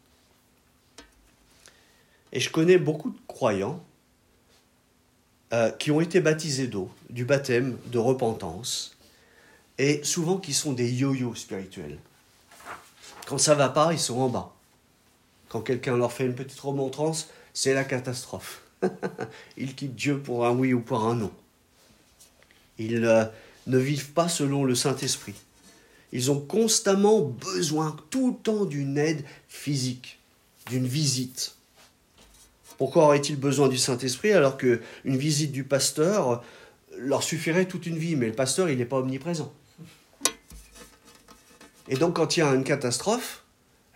Et 2.31 2.39
je 2.39 2.49
connais 2.49 2.77
beaucoup 2.77 3.11
de 3.11 3.17
croyants 3.27 3.83
euh, 5.53 5.71
qui 5.71 5.91
ont 5.91 6.01
été 6.01 6.19
baptisés 6.19 6.67
d'eau, 6.67 6.89
du 7.09 7.23
baptême 7.23 7.77
de 7.87 7.97
repentance, 7.97 8.94
et 9.77 10.03
souvent 10.03 10.37
qui 10.37 10.53
sont 10.53 10.73
des 10.73 10.91
yo-yo 10.91 11.35
spirituels. 11.35 11.97
Quand 13.25 13.37
ça 13.37 13.55
va 13.55 13.69
pas, 13.69 13.91
ils 13.93 13.99
sont 13.99 14.19
en 14.19 14.29
bas. 14.29 14.53
Quand 15.49 15.61
quelqu'un 15.61 15.97
leur 15.97 16.11
fait 16.11 16.25
une 16.25 16.35
petite 16.35 16.59
remontrance, 16.59 17.29
c'est 17.53 17.73
la 17.73 17.83
catastrophe. 17.83 18.61
ils 19.57 19.75
quittent 19.75 19.95
Dieu 19.95 20.19
pour 20.19 20.45
un 20.45 20.51
oui 20.51 20.73
ou 20.73 20.81
pour 20.81 21.05
un 21.05 21.15
non. 21.15 21.31
Ils 22.77 23.05
euh, 23.05 23.25
ne 23.67 23.77
vivent 23.77 24.11
pas 24.11 24.27
selon 24.27 24.63
le 24.63 24.75
Saint-Esprit. 24.75 25.35
Ils 26.11 26.31
ont 26.31 26.39
constamment 26.39 27.21
besoin 27.21 27.95
tout 28.09 28.31
le 28.31 28.35
temps 28.35 28.65
d'une 28.65 28.97
aide 28.97 29.25
physique, 29.47 30.19
d'une 30.67 30.87
visite. 30.87 31.55
Pourquoi 32.77 33.05
aurait-il 33.05 33.37
besoin 33.37 33.69
du 33.69 33.77
Saint-Esprit 33.77 34.33
alors 34.33 34.57
qu'une 34.57 34.79
visite 35.05 35.51
du 35.51 35.63
pasteur 35.63 36.43
leur 36.97 37.23
suffirait 37.23 37.65
toute 37.65 37.85
une 37.85 37.97
vie? 37.97 38.15
Mais 38.15 38.27
le 38.27 38.33
pasteur, 38.33 38.69
il 38.69 38.77
n'est 38.77 38.85
pas 38.85 38.97
omniprésent. 38.97 39.51
Et 41.87 41.95
donc 41.95 42.15
quand 42.15 42.37
il 42.37 42.39
y 42.39 42.43
a 42.43 42.53
une 42.53 42.63
catastrophe, 42.63 43.43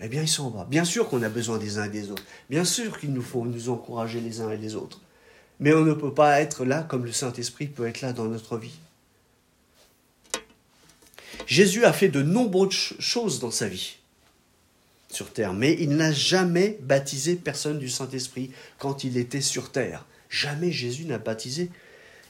eh 0.01 0.07
bien, 0.07 0.21
ils 0.21 0.29
sont 0.29 0.49
bas. 0.49 0.65
Bien 0.69 0.85
sûr 0.85 1.09
qu'on 1.09 1.23
a 1.23 1.29
besoin 1.29 1.57
des 1.57 1.77
uns 1.77 1.85
et 1.85 1.89
des 1.89 2.09
autres. 2.09 2.23
Bien 2.49 2.63
sûr 2.63 2.97
qu'il 2.99 3.11
nous 3.11 3.21
faut 3.21 3.45
nous 3.45 3.69
encourager 3.69 4.21
les 4.21 4.39
uns 4.39 4.49
et 4.49 4.57
les 4.57 4.75
autres. 4.75 5.01
Mais 5.59 5.73
on 5.73 5.83
ne 5.83 5.93
peut 5.93 6.13
pas 6.13 6.39
être 6.39 6.63
là 6.63 6.83
comme 6.83 7.05
le 7.05 7.11
Saint-Esprit 7.11 7.67
peut 7.67 7.85
être 7.85 8.01
là 8.01 8.13
dans 8.13 8.25
notre 8.25 8.57
vie. 8.57 8.77
Jésus 11.47 11.83
a 11.83 11.91
fait 11.91 12.07
de 12.07 12.21
nombreuses 12.21 12.93
choses 12.99 13.39
dans 13.39 13.51
sa 13.51 13.67
vie 13.67 13.97
sur 15.11 15.33
terre, 15.33 15.53
mais 15.53 15.75
il 15.79 15.95
n'a 15.95 16.13
jamais 16.13 16.77
baptisé 16.81 17.35
personne 17.35 17.79
du 17.79 17.89
Saint-Esprit 17.89 18.51
quand 18.77 19.03
il 19.03 19.17
était 19.17 19.41
sur 19.41 19.71
terre. 19.71 20.05
Jamais 20.29 20.71
Jésus 20.71 21.05
n'a 21.05 21.17
baptisé 21.17 21.71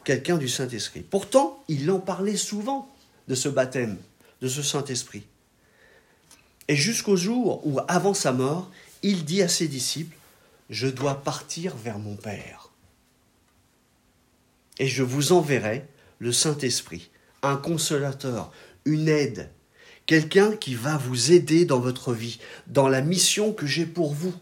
quelqu'un 0.05 0.37
du 0.37 0.47
Saint-Esprit. 0.47 1.01
Pourtant, 1.01 1.61
il 1.67 1.91
en 1.91 1.99
parlait 1.99 2.37
souvent 2.37 2.89
de 3.27 3.35
ce 3.35 3.49
baptême, 3.49 3.97
de 4.41 4.47
ce 4.47 4.63
Saint-Esprit. 4.63 5.23
Et 6.69 6.75
jusqu'au 6.75 7.17
jour 7.17 7.65
où, 7.65 7.79
avant 7.87 8.13
sa 8.13 8.31
mort, 8.31 8.69
il 9.01 9.25
dit 9.25 9.41
à 9.41 9.47
ses 9.47 9.67
disciples, 9.67 10.15
Je 10.69 10.87
dois 10.87 11.15
partir 11.15 11.75
vers 11.75 11.97
mon 11.97 12.15
Père. 12.15 12.69
Et 14.77 14.87
je 14.87 15.01
vous 15.01 15.31
enverrai 15.31 15.87
le 16.19 16.31
Saint-Esprit, 16.31 17.09
un 17.41 17.57
consolateur, 17.57 18.51
une 18.85 19.09
aide, 19.09 19.49
quelqu'un 20.05 20.55
qui 20.55 20.75
va 20.75 20.95
vous 20.95 21.31
aider 21.31 21.65
dans 21.65 21.79
votre 21.79 22.13
vie, 22.13 22.39
dans 22.67 22.87
la 22.87 23.01
mission 23.01 23.51
que 23.51 23.65
j'ai 23.65 23.87
pour 23.87 24.13
vous. 24.13 24.35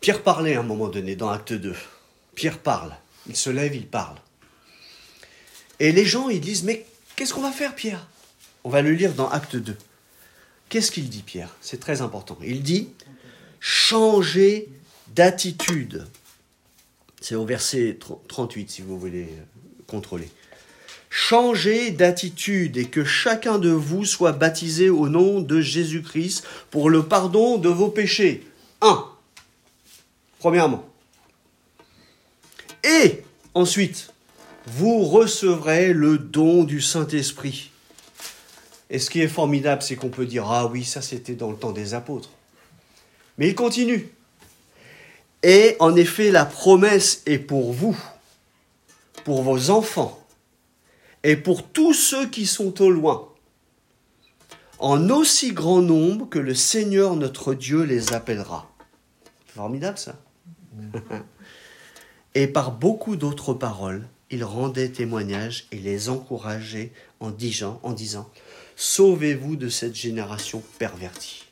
Pierre 0.00 0.22
parlait 0.22 0.54
à 0.54 0.60
un 0.60 0.62
moment 0.62 0.88
donné 0.88 1.14
dans 1.14 1.28
Acte 1.28 1.52
2. 1.52 1.76
Pierre 2.34 2.58
parle, 2.58 2.96
il 3.26 3.36
se 3.36 3.50
lève, 3.50 3.76
il 3.76 3.86
parle. 3.86 4.16
Et 5.80 5.92
les 5.92 6.04
gens, 6.04 6.28
ils 6.28 6.40
disent, 6.40 6.64
mais 6.64 6.86
qu'est-ce 7.16 7.32
qu'on 7.32 7.42
va 7.42 7.52
faire, 7.52 7.74
Pierre? 7.74 8.06
On 8.64 8.70
va 8.70 8.82
le 8.82 8.92
lire 8.92 9.14
dans 9.14 9.28
Acte 9.28 9.56
2. 9.56 9.76
Qu'est-ce 10.68 10.90
qu'il 10.90 11.08
dit, 11.08 11.22
Pierre? 11.22 11.54
C'est 11.60 11.80
très 11.80 12.02
important. 12.02 12.38
Il 12.44 12.62
dit, 12.62 12.88
changer 13.60 14.68
d'attitude. 15.14 16.06
C'est 17.20 17.34
au 17.34 17.44
verset 17.44 17.98
38, 18.28 18.70
si 18.70 18.82
vous 18.82 18.98
voulez 18.98 19.28
contrôler. 19.86 20.28
Changez 21.10 21.90
d'attitude 21.90 22.76
et 22.76 22.84
que 22.84 23.04
chacun 23.04 23.58
de 23.58 23.70
vous 23.70 24.04
soit 24.04 24.32
baptisé 24.32 24.90
au 24.90 25.08
nom 25.08 25.40
de 25.40 25.60
Jésus-Christ 25.60 26.44
pour 26.70 26.90
le 26.90 27.04
pardon 27.04 27.56
de 27.56 27.70
vos 27.70 27.88
péchés. 27.88 28.46
Un. 28.82 29.06
Premièrement. 30.38 30.86
Et 32.84 33.22
ensuite, 33.54 34.12
vous 34.72 35.04
recevrez 35.04 35.92
le 35.92 36.18
don 36.18 36.64
du 36.64 36.80
Saint-Esprit. 36.80 37.70
Et 38.90 38.98
ce 38.98 39.10
qui 39.10 39.20
est 39.20 39.28
formidable, 39.28 39.82
c'est 39.82 39.96
qu'on 39.96 40.08
peut 40.08 40.26
dire, 40.26 40.50
ah 40.50 40.66
oui, 40.66 40.84
ça 40.84 41.02
c'était 41.02 41.34
dans 41.34 41.50
le 41.50 41.56
temps 41.56 41.72
des 41.72 41.94
apôtres. 41.94 42.30
Mais 43.36 43.48
il 43.48 43.54
continue. 43.54 44.08
Et 45.42 45.76
en 45.78 45.94
effet, 45.94 46.30
la 46.30 46.44
promesse 46.44 47.22
est 47.26 47.38
pour 47.38 47.72
vous, 47.72 47.96
pour 49.24 49.42
vos 49.42 49.70
enfants, 49.70 50.18
et 51.22 51.36
pour 51.36 51.68
tous 51.68 51.94
ceux 51.94 52.28
qui 52.28 52.46
sont 52.46 52.82
au 52.82 52.90
loin, 52.90 53.28
en 54.78 55.10
aussi 55.10 55.52
grand 55.52 55.82
nombre 55.82 56.28
que 56.28 56.38
le 56.38 56.54
Seigneur 56.54 57.16
notre 57.16 57.54
Dieu 57.54 57.82
les 57.82 58.12
appellera. 58.12 58.70
Formidable 59.46 59.98
ça. 59.98 60.16
et 62.34 62.46
par 62.46 62.72
beaucoup 62.72 63.16
d'autres 63.16 63.54
paroles, 63.54 64.06
il 64.30 64.44
rendait 64.44 64.90
témoignage 64.90 65.66
et 65.72 65.78
les 65.78 66.08
encourageait 66.08 66.92
en 67.20 67.30
disant, 67.30 68.30
Sauvez-vous 68.76 69.56
de 69.56 69.68
cette 69.68 69.96
génération 69.96 70.62
pervertie. 70.78 71.44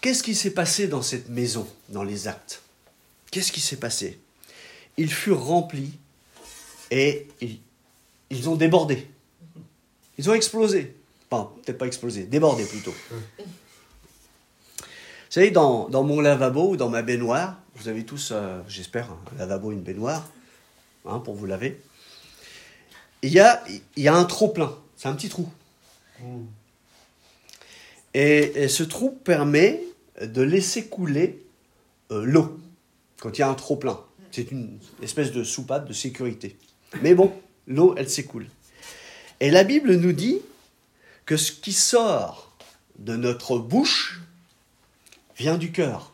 Qu'est-ce 0.00 0.22
qui 0.22 0.34
s'est 0.34 0.52
passé 0.52 0.88
dans 0.88 1.02
cette 1.02 1.28
maison, 1.28 1.68
dans 1.90 2.02
les 2.02 2.26
actes? 2.26 2.62
Qu'est-ce 3.30 3.52
qui 3.52 3.60
s'est 3.60 3.76
passé? 3.76 4.18
Ils 4.96 5.12
furent 5.12 5.44
remplis 5.44 5.92
et 6.90 7.28
ils, 8.30 8.48
ont 8.48 8.56
débordé. 8.56 9.06
Ils 10.18 10.28
ont 10.28 10.34
explosé. 10.34 10.96
Enfin, 11.30 11.52
peut-être 11.64 11.78
pas 11.78 11.86
explosé, 11.86 12.24
débordé 12.24 12.64
plutôt. 12.64 12.94
Vous 15.30 15.34
savez, 15.34 15.52
dans, 15.52 15.88
mon 16.02 16.20
lavabo 16.20 16.70
ou 16.70 16.76
dans 16.76 16.88
ma 16.88 17.02
baignoire, 17.02 17.56
vous 17.76 17.86
avez 17.86 18.04
tous, 18.04 18.30
euh, 18.32 18.60
j'espère, 18.66 19.12
un 19.12 19.38
lavabo 19.38 19.70
et 19.70 19.74
une 19.74 19.80
baignoire, 19.80 20.28
hein, 21.06 21.20
pour 21.20 21.36
vous 21.36 21.46
laver. 21.46 21.80
Il 23.22 23.30
y 23.30 23.38
a, 23.38 23.62
il 23.68 24.02
y 24.02 24.08
a 24.08 24.14
un 24.16 24.24
trop-plein, 24.24 24.76
c'est 24.96 25.06
un 25.06 25.14
petit 25.14 25.28
trou. 25.28 25.48
Et, 28.12 28.66
ce 28.66 28.82
trou 28.82 29.12
permet 29.22 29.84
de 30.20 30.42
laisser 30.42 30.86
couler 30.86 31.40
euh, 32.10 32.24
l'eau 32.24 32.58
quand 33.20 33.38
il 33.38 33.42
y 33.42 33.44
a 33.44 33.48
un 33.48 33.54
trop-plein. 33.54 34.00
C'est 34.32 34.50
une 34.50 34.80
espèce 35.00 35.30
de 35.30 35.44
soupape 35.44 35.86
de 35.86 35.92
sécurité. 35.92 36.56
Mais 37.02 37.14
bon, 37.14 37.32
l'eau, 37.68 37.94
elle 37.96 38.10
s'écoule. 38.10 38.48
Et 39.38 39.52
la 39.52 39.62
Bible 39.62 39.94
nous 39.94 40.12
dit 40.12 40.40
que 41.24 41.36
ce 41.36 41.52
qui 41.52 41.72
sort 41.72 42.56
de 42.98 43.14
notre 43.14 43.58
bouche 43.58 44.20
vient 45.40 45.56
du 45.56 45.72
cœur. 45.72 46.12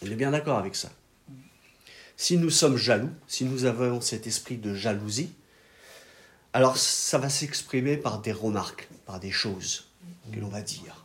Elle 0.00 0.12
est 0.12 0.16
bien 0.16 0.30
d'accord 0.30 0.56
avec 0.56 0.76
ça. 0.76 0.90
Si 2.16 2.38
nous 2.38 2.48
sommes 2.48 2.78
jaloux, 2.78 3.10
si 3.28 3.44
nous 3.44 3.66
avons 3.66 4.00
cet 4.00 4.26
esprit 4.26 4.56
de 4.56 4.72
jalousie, 4.74 5.30
alors 6.54 6.78
ça 6.78 7.18
va 7.18 7.28
s'exprimer 7.28 7.98
par 7.98 8.22
des 8.22 8.32
remarques, 8.32 8.88
par 9.04 9.20
des 9.20 9.30
choses 9.30 9.88
que 10.32 10.40
l'on 10.40 10.48
va 10.48 10.62
dire. 10.62 11.04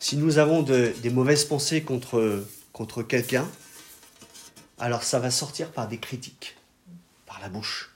Si 0.00 0.16
nous 0.16 0.38
avons 0.38 0.62
des 0.62 1.10
mauvaises 1.10 1.44
pensées 1.44 1.84
contre, 1.84 2.44
contre 2.72 3.04
quelqu'un, 3.04 3.48
alors 4.78 5.04
ça 5.04 5.20
va 5.20 5.30
sortir 5.30 5.70
par 5.70 5.86
des 5.86 5.98
critiques, 5.98 6.56
par 7.24 7.38
la 7.40 7.48
bouche. 7.48 7.94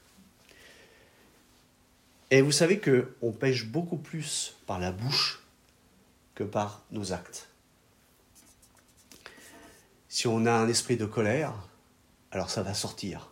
Et 2.30 2.42
vous 2.42 2.52
savez 2.52 2.78
que 2.78 3.16
on 3.23 3.33
pêche 3.33 3.66
beaucoup 3.66 3.97
plus 3.97 4.54
par 4.69 4.78
la 4.78 4.92
bouche 4.92 5.39
par 6.44 6.82
nos 6.90 7.12
actes. 7.12 7.49
Si 10.09 10.26
on 10.26 10.47
a 10.47 10.52
un 10.52 10.68
esprit 10.68 10.97
de 10.97 11.06
colère, 11.06 11.54
alors 12.32 12.50
ça 12.50 12.62
va 12.62 12.75
sortir. 12.75 13.30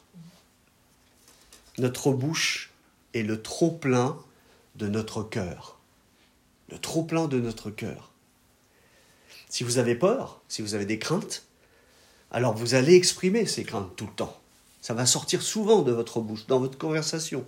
Notre 1.79 2.12
bouche 2.12 2.71
est 3.15 3.23
le 3.23 3.43
trop 3.43 3.71
plein 3.71 4.17
de 4.77 4.88
notre 4.88 5.23
cœur. 5.23 5.79
Le 6.71 6.79
trop 6.79 7.03
plein 7.03 7.27
de 7.27 7.41
notre 7.41 7.71
cœur. 7.71 8.12
Si 9.49 9.65
vous 9.65 9.79
avez 9.79 9.95
peur, 9.95 10.41
si 10.49 10.62
vous 10.62 10.75
avez 10.75 10.87
des 10.87 10.99
craintes, 10.99 11.45
alors 12.31 12.55
vous 12.55 12.75
allez 12.75 12.95
exprimer 12.95 13.47
ces 13.47 13.65
craintes 13.65 13.95
tout 13.97 14.07
le 14.07 14.12
temps. 14.12 14.38
Ça 14.81 14.95
va 14.95 15.07
sortir 15.07 15.43
souvent 15.43 15.83
de 15.83 15.93
votre 15.93 16.21
bouche, 16.21 16.47
dans 16.47 16.61
votre 16.61 16.79
conversation. 16.79 17.47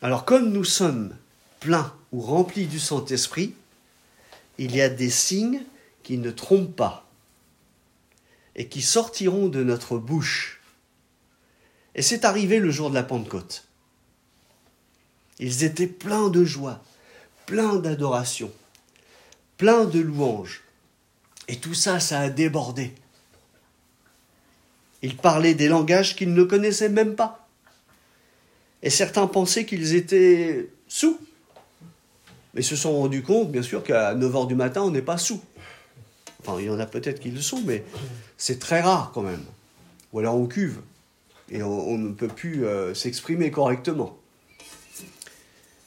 Alors 0.00 0.24
comme 0.24 0.52
nous 0.52 0.64
sommes 0.64 1.16
pleins 1.60 1.94
ou 2.12 2.20
remplis 2.20 2.66
du 2.66 2.78
Saint-Esprit, 2.78 3.54
il 4.58 4.74
y 4.74 4.80
a 4.80 4.88
des 4.88 5.10
signes 5.10 5.62
qui 6.02 6.18
ne 6.18 6.30
trompent 6.30 6.74
pas 6.74 7.06
et 8.56 8.68
qui 8.68 8.82
sortiront 8.82 9.48
de 9.48 9.62
notre 9.62 9.98
bouche. 9.98 10.60
Et 11.94 12.02
c'est 12.02 12.24
arrivé 12.24 12.58
le 12.58 12.70
jour 12.70 12.90
de 12.90 12.94
la 12.94 13.02
Pentecôte. 13.02 13.64
Ils 15.38 15.64
étaient 15.64 15.86
pleins 15.86 16.28
de 16.28 16.44
joie, 16.44 16.82
pleins 17.46 17.76
d'adoration, 17.76 18.52
pleins 19.56 19.84
de 19.84 20.00
louanges. 20.00 20.62
Et 21.46 21.56
tout 21.56 21.74
ça, 21.74 22.00
ça 22.00 22.20
a 22.20 22.30
débordé. 22.30 22.92
Ils 25.02 25.16
parlaient 25.16 25.54
des 25.54 25.68
langages 25.68 26.16
qu'ils 26.16 26.34
ne 26.34 26.42
connaissaient 26.42 26.88
même 26.88 27.14
pas. 27.14 27.48
Et 28.82 28.90
certains 28.90 29.26
pensaient 29.26 29.64
qu'ils 29.64 29.94
étaient 29.94 30.70
sous. 30.88 31.18
Mais 32.58 32.64
se 32.64 32.74
sont 32.74 32.92
rendus 32.92 33.22
compte, 33.22 33.52
bien 33.52 33.62
sûr, 33.62 33.84
qu'à 33.84 34.16
9h 34.16 34.48
du 34.48 34.56
matin, 34.56 34.82
on 34.82 34.90
n'est 34.90 35.00
pas 35.00 35.16
sous. 35.16 35.40
Enfin, 36.40 36.58
il 36.58 36.66
y 36.66 36.70
en 36.70 36.80
a 36.80 36.86
peut-être 36.86 37.20
qui 37.20 37.30
le 37.30 37.40
sont, 37.40 37.62
mais 37.64 37.84
c'est 38.36 38.58
très 38.58 38.80
rare 38.80 39.12
quand 39.14 39.22
même. 39.22 39.44
Ou 40.12 40.18
alors 40.18 40.34
on 40.34 40.48
cuve. 40.48 40.80
Et 41.52 41.62
on, 41.62 41.96
ne 41.96 42.12
peut 42.12 42.26
plus 42.26 42.66
euh, 42.66 42.94
s'exprimer 42.94 43.52
correctement. 43.52 44.18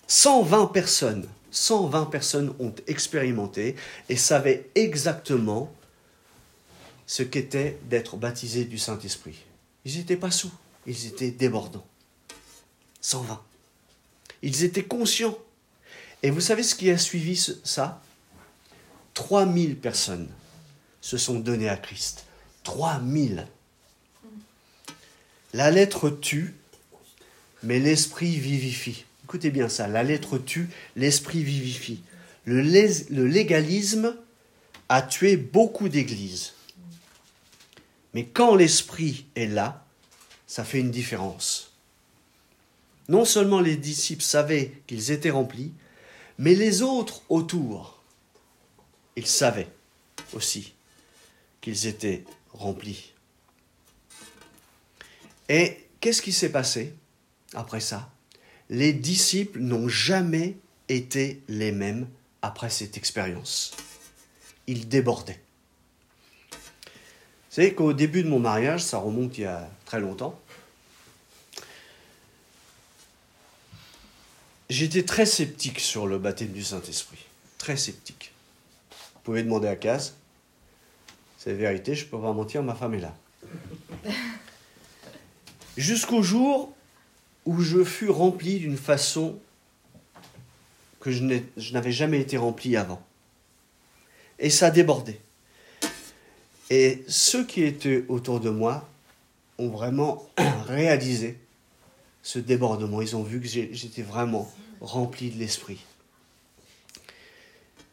120 0.07 0.67
personnes, 0.67 1.27
120 1.51 2.05
personnes 2.05 2.53
ont 2.61 2.73
expérimenté 2.87 3.75
et 4.07 4.15
savaient 4.15 4.69
exactement 4.73 5.73
ce 7.05 7.21
qu'était 7.21 7.79
d'être 7.89 8.15
baptisé 8.15 8.63
du 8.63 8.77
Saint-Esprit. 8.77 9.43
Ils 9.83 9.97
n'étaient 9.97 10.15
pas 10.15 10.31
sous, 10.31 10.53
ils 10.87 11.07
étaient 11.07 11.31
débordants. 11.31 11.85
120. 13.01 13.41
Ils 14.41 14.63
étaient 14.63 14.85
conscients. 14.85 15.37
Et 16.23 16.29
vous 16.29 16.41
savez 16.41 16.63
ce 16.63 16.75
qui 16.75 16.89
a 16.89 16.97
suivi 16.97 17.35
ça? 17.63 18.01
3000 19.13 19.77
personnes 19.77 20.29
se 21.01 21.17
sont 21.17 21.39
données 21.39 21.69
à 21.69 21.77
Christ. 21.77 22.25
3000. 22.63 23.47
La 25.53 25.71
lettre 25.71 26.09
tue, 26.09 26.55
mais 27.63 27.79
l'esprit 27.79 28.37
vivifie. 28.37 29.05
Écoutez 29.23 29.49
bien 29.49 29.67
ça, 29.67 29.87
la 29.87 30.03
lettre 30.03 30.37
tue, 30.37 30.69
l'esprit 30.95 31.43
vivifie. 31.43 32.01
Le, 32.45 32.61
le 32.61 33.27
légalisme 33.27 34.15
a 34.89 35.01
tué 35.01 35.37
beaucoup 35.37 35.89
d'églises. 35.89 36.53
Mais 38.13 38.25
quand 38.25 38.55
l'esprit 38.55 39.25
est 39.35 39.47
là, 39.47 39.85
ça 40.47 40.63
fait 40.63 40.79
une 40.79 40.91
différence. 40.91 41.71
Non 43.07 43.25
seulement 43.25 43.61
les 43.61 43.77
disciples 43.77 44.23
savaient 44.23 44.73
qu'ils 44.87 45.11
étaient 45.11 45.29
remplis, 45.29 45.71
mais 46.37 46.55
les 46.55 46.81
autres 46.81 47.21
autour, 47.29 48.01
ils 49.15 49.27
savaient 49.27 49.71
aussi 50.33 50.73
qu'ils 51.61 51.87
étaient 51.87 52.23
remplis. 52.53 53.13
Et 55.49 55.85
qu'est-ce 55.99 56.21
qui 56.21 56.31
s'est 56.31 56.51
passé 56.51 56.93
après 57.53 57.79
ça? 57.81 58.09
Les 58.69 58.93
disciples 58.93 59.59
n'ont 59.59 59.89
jamais 59.89 60.55
été 60.87 61.41
les 61.47 61.71
mêmes 61.71 62.07
après 62.41 62.69
cette 62.69 62.97
expérience. 62.97 63.75
Ils 64.67 64.87
débordaient. 64.87 65.41
Vous 66.51 67.55
savez 67.55 67.73
qu'au 67.75 67.91
début 67.91 68.23
de 68.23 68.29
mon 68.29 68.39
mariage, 68.39 68.81
ça 68.81 68.97
remonte 68.97 69.37
il 69.37 69.41
y 69.41 69.45
a 69.45 69.69
très 69.85 69.99
longtemps, 69.99 70.39
J'étais 74.71 75.03
très 75.03 75.25
sceptique 75.25 75.81
sur 75.81 76.07
le 76.07 76.17
baptême 76.17 76.53
du 76.53 76.63
Saint-Esprit. 76.63 77.25
Très 77.57 77.75
sceptique. 77.75 78.31
Vous 78.89 79.19
pouvez 79.25 79.43
demander 79.43 79.67
à 79.67 79.75
Caz. 79.75 80.15
C'est 81.37 81.49
la 81.49 81.57
vérité, 81.57 81.93
je 81.93 82.05
ne 82.05 82.09
peux 82.09 82.21
pas 82.21 82.31
mentir, 82.31 82.63
ma 82.63 82.73
femme 82.73 82.93
est 82.93 83.01
là. 83.01 83.13
Jusqu'au 85.77 86.23
jour 86.23 86.73
où 87.45 87.59
je 87.59 87.83
fus 87.83 88.09
rempli 88.09 88.59
d'une 88.59 88.77
façon 88.77 89.37
que 91.01 91.11
je 91.11 91.73
n'avais 91.73 91.91
jamais 91.91 92.21
été 92.21 92.37
rempli 92.37 92.77
avant. 92.77 93.05
Et 94.39 94.49
ça 94.49 94.71
débordait. 94.71 95.19
Et 96.69 97.03
ceux 97.09 97.45
qui 97.45 97.63
étaient 97.63 98.05
autour 98.07 98.39
de 98.39 98.49
moi 98.49 98.87
ont 99.57 99.67
vraiment 99.67 100.29
réalisé 100.65 101.40
ce 102.23 102.39
débordement. 102.39 103.01
Ils 103.01 103.15
ont 103.15 103.23
vu 103.23 103.39
que 103.39 103.47
j'étais 103.47 104.01
vraiment 104.01 104.51
rempli 104.79 105.29
de 105.29 105.37
l'esprit. 105.37 105.85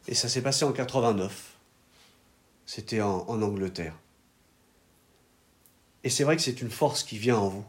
Et 0.07 0.15
ça 0.15 0.27
s'est 0.29 0.41
passé 0.41 0.65
en 0.65 0.71
89. 0.71 1.55
C'était 2.65 3.01
en, 3.01 3.27
Angleterre. 3.27 3.95
Et 6.03 6.09
c'est 6.09 6.23
vrai 6.23 6.35
que 6.35 6.41
c'est 6.41 6.61
une 6.61 6.69
force 6.69 7.03
qui 7.03 7.17
vient 7.17 7.37
en 7.37 7.49
vous. 7.49 7.65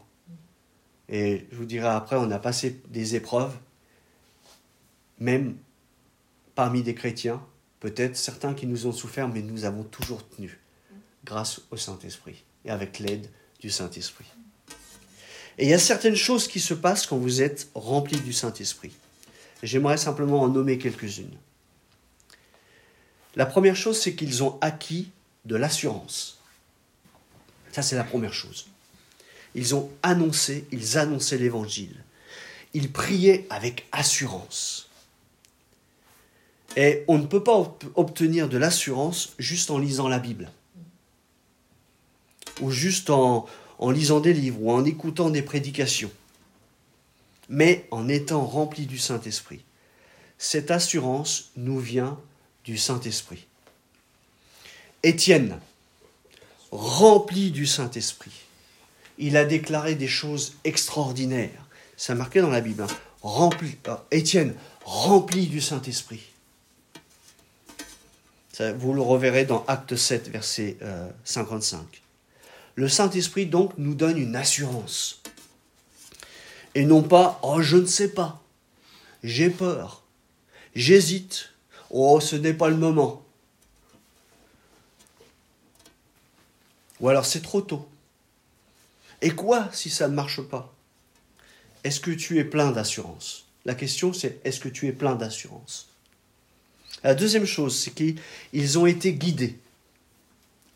Et 1.09 1.47
je 1.51 1.57
vous 1.57 1.65
dirai 1.65 1.87
après, 1.87 2.15
on 2.15 2.31
a 2.31 2.39
passé 2.39 2.81
des 2.87 3.15
épreuves, 3.15 3.57
même 5.19 5.57
parmi 6.55 6.83
des 6.83 6.95
chrétiens, 6.95 7.45
peut-être 7.79 8.15
certains 8.15 8.53
qui 8.53 8.65
nous 8.67 8.87
ont 8.87 8.91
souffert, 8.91 9.27
mais 9.27 9.41
nous 9.41 9.65
avons 9.65 9.83
toujours 9.83 10.27
tenu, 10.29 10.59
grâce 11.25 11.61
au 11.71 11.77
Saint-Esprit 11.77 12.43
et 12.63 12.71
avec 12.71 12.99
l'aide 12.99 13.29
du 13.59 13.69
Saint-Esprit. 13.69 14.25
Et 15.57 15.65
il 15.65 15.69
y 15.69 15.73
a 15.73 15.79
certaines 15.79 16.15
choses 16.15 16.47
qui 16.47 16.59
se 16.59 16.73
passent 16.73 17.05
quand 17.05 17.17
vous 17.17 17.41
êtes 17.41 17.69
rempli 17.75 18.19
du 18.19 18.33
Saint-Esprit. 18.33 18.91
J'aimerais 19.63 19.97
simplement 19.97 20.41
en 20.41 20.47
nommer 20.47 20.77
quelques-unes. 20.77 21.35
La 23.35 23.45
première 23.45 23.75
chose, 23.75 23.99
c'est 23.99 24.15
qu'ils 24.15 24.43
ont 24.43 24.57
acquis 24.61 25.09
de 25.45 25.55
l'assurance. 25.55 26.39
Ça, 27.71 27.81
c'est 27.81 27.95
la 27.95 28.03
première 28.03 28.33
chose. 28.33 28.67
Ils 29.55 29.75
ont 29.75 29.89
annoncé, 30.03 30.65
ils 30.71 30.97
annonçaient 30.97 31.37
l'évangile. 31.37 32.03
Ils 32.73 32.91
priaient 32.91 33.45
avec 33.49 33.87
assurance. 33.91 34.89
Et 36.77 37.03
on 37.07 37.17
ne 37.17 37.25
peut 37.25 37.43
pas 37.43 37.77
obtenir 37.95 38.47
de 38.47 38.57
l'assurance 38.57 39.33
juste 39.39 39.71
en 39.71 39.77
lisant 39.77 40.07
la 40.07 40.19
Bible. 40.19 40.49
Ou 42.61 42.71
juste 42.71 43.09
en, 43.09 43.45
en 43.81 43.89
lisant 43.89 44.19
des 44.19 44.33
livres 44.33 44.61
ou 44.61 44.71
en 44.71 44.85
écoutant 44.85 45.29
des 45.29 45.41
prédications. 45.41 46.11
Mais 47.49 47.85
en 47.91 48.07
étant 48.07 48.45
rempli 48.45 48.85
du 48.85 48.97
Saint-Esprit. 48.97 49.65
Cette 50.37 50.71
assurance 50.71 51.51
nous 51.57 51.79
vient 51.79 52.17
du 52.63 52.77
Saint-Esprit. 52.77 53.47
Étienne, 55.03 55.59
rempli 56.71 57.51
du 57.51 57.65
Saint-Esprit, 57.65 58.31
il 59.17 59.35
a 59.35 59.45
déclaré 59.45 59.95
des 59.95 60.07
choses 60.07 60.53
extraordinaires. 60.63 61.65
C'est 61.97 62.15
marqué 62.15 62.39
dans 62.39 62.49
la 62.49 62.61
Bible. 62.61 62.83
Hein. 62.83 62.87
Rempli, 63.23 63.77
euh, 63.87 63.95
Étienne, 64.11 64.55
rempli 64.85 65.47
du 65.47 65.59
Saint-Esprit. 65.59 66.21
Vous 68.77 68.93
le 68.93 69.01
reverrez 69.01 69.45
dans 69.45 69.65
Acte 69.65 69.95
7, 69.95 70.29
verset 70.29 70.77
55. 71.23 72.01
Le 72.75 72.87
Saint-Esprit 72.87 73.45
donc 73.45 73.77
nous 73.77 73.95
donne 73.95 74.17
une 74.17 74.35
assurance. 74.35 75.21
Et 76.73 76.85
non 76.85 77.03
pas, 77.03 77.39
oh 77.43 77.61
je 77.61 77.77
ne 77.77 77.85
sais 77.85 78.13
pas, 78.13 78.41
j'ai 79.23 79.49
peur, 79.49 80.03
j'hésite, 80.73 81.49
oh 81.89 82.19
ce 82.21 82.35
n'est 82.37 82.53
pas 82.53 82.69
le 82.69 82.77
moment. 82.77 83.25
Ou 87.01 87.09
alors 87.09 87.25
c'est 87.25 87.41
trop 87.41 87.61
tôt. 87.61 87.87
Et 89.21 89.31
quoi 89.31 89.69
si 89.73 89.89
ça 89.89 90.07
ne 90.07 90.15
marche 90.15 90.41
pas? 90.41 90.73
Est-ce 91.83 91.99
que 91.99 92.11
tu 92.11 92.39
es 92.39 92.45
plein 92.45 92.71
d'assurance? 92.71 93.45
La 93.65 93.75
question 93.75 94.13
c'est 94.13 94.39
est-ce 94.45 94.61
que 94.61 94.69
tu 94.69 94.87
es 94.87 94.93
plein 94.93 95.15
d'assurance? 95.15 95.89
La 97.03 97.15
deuxième 97.15 97.45
chose, 97.45 97.77
c'est 97.79 97.91
qu'ils 97.91 98.77
ont 98.77 98.85
été 98.85 99.13
guidés, 99.13 99.57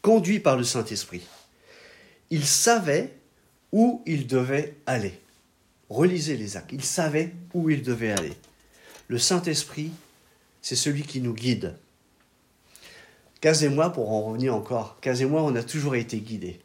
conduits 0.02 0.40
par 0.40 0.58
le 0.58 0.64
Saint-Esprit. 0.64 1.22
Ils 2.30 2.46
savaient 2.46 3.14
où 3.72 4.02
ils 4.06 4.28
devaient 4.28 4.76
aller. 4.86 5.20
Relisez 5.90 6.38
les 6.38 6.58
actes. 6.58 6.72
Ils 6.72 6.84
savaient 6.84 7.34
où 7.54 7.70
ils 7.70 7.84
devaient 7.84 8.12
aller. 8.12 8.34
Le 9.08 9.18
Saint-Esprit, 9.18 9.92
c'est 10.62 10.76
celui 10.76 11.04
qui 11.04 11.22
nous 11.22 11.34
guide. 11.34 11.76
Kaz 13.42 13.64
et 13.64 13.70
moi, 13.70 13.92
pour 13.92 14.12
en 14.12 14.24
revenir 14.24 14.56
encore, 14.56 15.00
Kaz 15.02 15.22
et 15.22 15.26
moi, 15.26 15.44
on 15.44 15.56
a 15.56 15.62
toujours 15.62 15.96
été 15.96 16.20
guidés. 16.20 16.60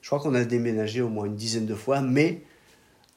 Je 0.00 0.08
crois 0.08 0.20
qu'on 0.20 0.34
a 0.34 0.44
déménagé 0.44 1.00
au 1.00 1.08
moins 1.08 1.24
une 1.24 1.34
dizaine 1.34 1.66
de 1.66 1.74
fois, 1.74 2.00
mais 2.00 2.42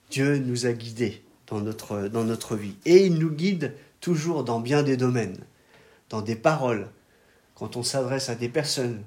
Dieu 0.10 0.38
nous 0.38 0.66
a 0.66 0.72
guidés 0.72 1.22
dans 1.48 1.60
notre, 1.60 2.08
dans 2.08 2.24
notre 2.24 2.56
vie. 2.56 2.76
Et 2.86 3.06
il 3.06 3.16
nous 3.16 3.30
guide 3.30 3.76
toujours 4.00 4.44
dans 4.44 4.60
bien 4.60 4.84
des 4.84 4.98
domaines, 4.98 5.38
dans 6.10 6.22
des 6.22 6.36
paroles, 6.36 6.90
quand 7.56 7.76
on 7.76 7.84
s'adresse 7.84 8.30
à 8.30 8.36
des 8.36 8.50
personnes. 8.50 9.04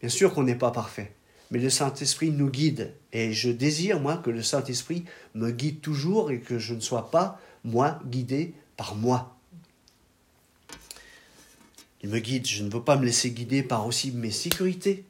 Bien 0.00 0.08
sûr 0.08 0.34
qu'on 0.34 0.42
n'est 0.42 0.56
pas 0.56 0.72
parfait, 0.72 1.14
mais 1.50 1.58
le 1.58 1.70
Saint-Esprit 1.70 2.30
nous 2.30 2.48
guide. 2.48 2.94
Et 3.12 3.32
je 3.32 3.50
désire, 3.50 4.00
moi, 4.00 4.16
que 4.16 4.30
le 4.30 4.42
Saint-Esprit 4.42 5.04
me 5.34 5.50
guide 5.50 5.80
toujours 5.80 6.30
et 6.30 6.40
que 6.40 6.58
je 6.58 6.74
ne 6.74 6.80
sois 6.80 7.10
pas, 7.10 7.40
moi, 7.64 8.00
guidé 8.06 8.54
par 8.76 8.94
moi. 8.94 9.36
Il 12.02 12.08
me 12.08 12.18
guide, 12.18 12.46
je 12.46 12.62
ne 12.62 12.70
veux 12.70 12.82
pas 12.82 12.96
me 12.96 13.04
laisser 13.04 13.30
guider 13.30 13.62
par 13.62 13.86
aussi 13.86 14.10
mes 14.12 14.30
sécurités, 14.30 15.04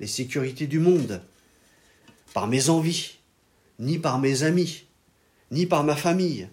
les 0.00 0.06
sécurités 0.06 0.66
du 0.66 0.78
monde, 0.78 1.22
par 2.32 2.46
mes 2.46 2.70
envies, 2.70 3.18
ni 3.78 3.98
par 3.98 4.18
mes 4.18 4.44
amis, 4.44 4.84
ni 5.50 5.66
par 5.66 5.84
ma 5.84 5.96
famille. 5.96 6.48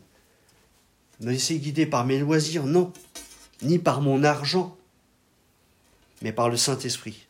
Me 1.21 1.31
laisser 1.31 1.59
guider 1.59 1.85
par 1.85 2.05
mes 2.05 2.19
loisirs, 2.19 2.65
non, 2.65 2.91
ni 3.61 3.79
par 3.79 4.01
mon 4.01 4.23
argent, 4.23 4.75
mais 6.21 6.33
par 6.33 6.49
le 6.49 6.57
Saint-Esprit. 6.57 7.28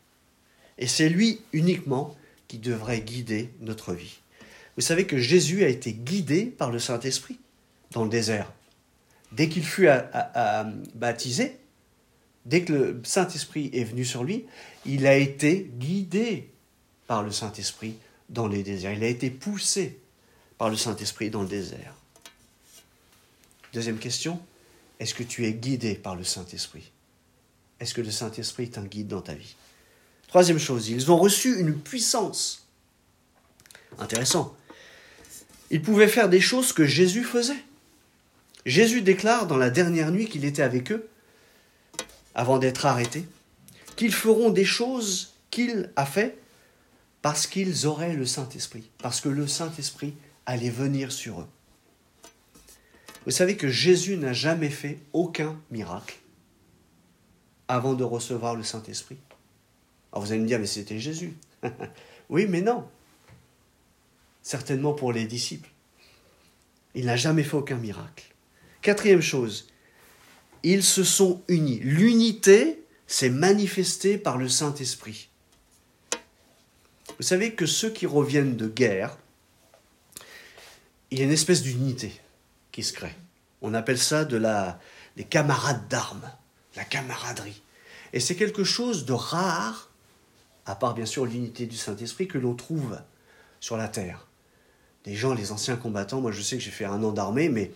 Et 0.80 0.88
c'est 0.88 1.08
lui 1.08 1.40
uniquement 1.52 2.16
qui 2.48 2.58
devrait 2.58 3.00
guider 3.00 3.50
notre 3.60 3.94
vie. 3.94 4.18
Vous 4.76 4.82
savez 4.82 5.06
que 5.06 5.18
Jésus 5.18 5.62
a 5.62 5.68
été 5.68 5.92
guidé 5.92 6.46
par 6.46 6.72
le 6.72 6.80
Saint-Esprit 6.80 7.38
dans 7.92 8.02
le 8.02 8.10
désert. 8.10 8.52
Dès 9.30 9.48
qu'il 9.48 9.64
fut 9.64 9.88
baptisé, 10.94 11.60
Dès 12.46 12.62
que 12.64 12.72
le 12.72 13.00
Saint-Esprit 13.04 13.70
est 13.72 13.84
venu 13.84 14.04
sur 14.04 14.24
lui, 14.24 14.46
il 14.86 15.06
a 15.06 15.16
été 15.16 15.70
guidé 15.78 16.50
par 17.06 17.22
le 17.22 17.30
Saint-Esprit 17.30 17.96
dans 18.28 18.48
les 18.48 18.62
déserts. 18.62 18.92
Il 18.92 19.04
a 19.04 19.08
été 19.08 19.30
poussé 19.30 19.98
par 20.56 20.70
le 20.70 20.76
Saint-Esprit 20.76 21.30
dans 21.30 21.42
le 21.42 21.48
désert. 21.48 21.94
Deuxième 23.72 23.98
question, 23.98 24.40
est-ce 24.98 25.14
que 25.14 25.22
tu 25.22 25.46
es 25.46 25.52
guidé 25.52 25.94
par 25.94 26.16
le 26.16 26.24
Saint-Esprit? 26.24 26.90
Est-ce 27.78 27.94
que 27.94 28.00
le 28.00 28.10
Saint-Esprit 28.10 28.64
est 28.64 28.78
un 28.78 28.84
guide 28.84 29.08
dans 29.08 29.22
ta 29.22 29.34
vie? 29.34 29.54
Troisième 30.30 30.60
chose, 30.60 30.88
ils 30.88 31.10
ont 31.10 31.16
reçu 31.16 31.58
une 31.58 31.74
puissance. 31.74 32.64
Intéressant. 33.98 34.56
Ils 35.72 35.82
pouvaient 35.82 36.06
faire 36.06 36.28
des 36.28 36.40
choses 36.40 36.72
que 36.72 36.86
Jésus 36.86 37.24
faisait. 37.24 37.64
Jésus 38.64 39.02
déclare 39.02 39.48
dans 39.48 39.56
la 39.56 39.70
dernière 39.70 40.12
nuit 40.12 40.28
qu'il 40.28 40.44
était 40.44 40.62
avec 40.62 40.92
eux, 40.92 41.08
avant 42.36 42.58
d'être 42.58 42.86
arrêtés, 42.86 43.26
qu'ils 43.96 44.14
feront 44.14 44.50
des 44.50 44.64
choses 44.64 45.34
qu'il 45.50 45.90
a 45.96 46.06
fait 46.06 46.38
parce 47.22 47.48
qu'ils 47.48 47.88
auraient 47.88 48.14
le 48.14 48.24
Saint-Esprit, 48.24 48.88
parce 48.98 49.20
que 49.20 49.28
le 49.28 49.48
Saint-Esprit 49.48 50.14
allait 50.46 50.70
venir 50.70 51.10
sur 51.10 51.40
eux. 51.40 51.48
Vous 53.24 53.32
savez 53.32 53.56
que 53.56 53.68
Jésus 53.68 54.16
n'a 54.16 54.32
jamais 54.32 54.70
fait 54.70 55.00
aucun 55.12 55.60
miracle 55.72 56.18
avant 57.66 57.94
de 57.94 58.04
recevoir 58.04 58.54
le 58.54 58.62
Saint-Esprit. 58.62 59.18
Alors 60.12 60.24
vous 60.24 60.32
allez 60.32 60.40
me 60.40 60.46
dire, 60.46 60.58
mais 60.58 60.66
c'était 60.66 60.98
Jésus. 60.98 61.34
oui, 62.28 62.46
mais 62.48 62.60
non. 62.60 62.86
Certainement 64.42 64.92
pour 64.92 65.12
les 65.12 65.26
disciples. 65.26 65.70
Il 66.94 67.06
n'a 67.06 67.16
jamais 67.16 67.44
fait 67.44 67.56
aucun 67.56 67.76
miracle. 67.76 68.24
Quatrième 68.82 69.20
chose, 69.20 69.68
ils 70.62 70.82
se 70.82 71.04
sont 71.04 71.42
unis. 71.48 71.80
L'unité 71.80 72.82
s'est 73.06 73.30
manifestée 73.30 74.18
par 74.18 74.38
le 74.38 74.48
Saint-Esprit. 74.48 75.28
Vous 77.18 77.26
savez 77.26 77.54
que 77.54 77.66
ceux 77.66 77.90
qui 77.90 78.06
reviennent 78.06 78.56
de 78.56 78.66
guerre, 78.66 79.18
il 81.10 81.18
y 81.18 81.22
a 81.22 81.24
une 81.24 81.32
espèce 81.32 81.62
d'unité 81.62 82.12
qui 82.72 82.82
se 82.82 82.92
crée. 82.92 83.14
On 83.62 83.74
appelle 83.74 83.98
ça 83.98 84.24
de 84.24 84.36
la, 84.36 84.80
les 85.16 85.24
camarades 85.24 85.86
d'armes, 85.88 86.30
la 86.76 86.84
camaraderie. 86.84 87.62
Et 88.12 88.20
c'est 88.20 88.36
quelque 88.36 88.64
chose 88.64 89.04
de 89.04 89.12
rare, 89.12 89.89
à 90.66 90.74
part 90.74 90.94
bien 90.94 91.06
sûr 91.06 91.26
l'unité 91.26 91.66
du 91.66 91.76
Saint-Esprit, 91.76 92.28
que 92.28 92.38
l'on 92.38 92.54
trouve 92.54 92.98
sur 93.60 93.76
la 93.76 93.88
terre. 93.88 94.26
Les 95.06 95.14
gens, 95.14 95.34
les 95.34 95.52
anciens 95.52 95.76
combattants, 95.76 96.20
moi 96.20 96.32
je 96.32 96.42
sais 96.42 96.56
que 96.56 96.62
j'ai 96.62 96.70
fait 96.70 96.84
un 96.84 97.02
an 97.02 97.12
d'armée, 97.12 97.48
mais 97.48 97.72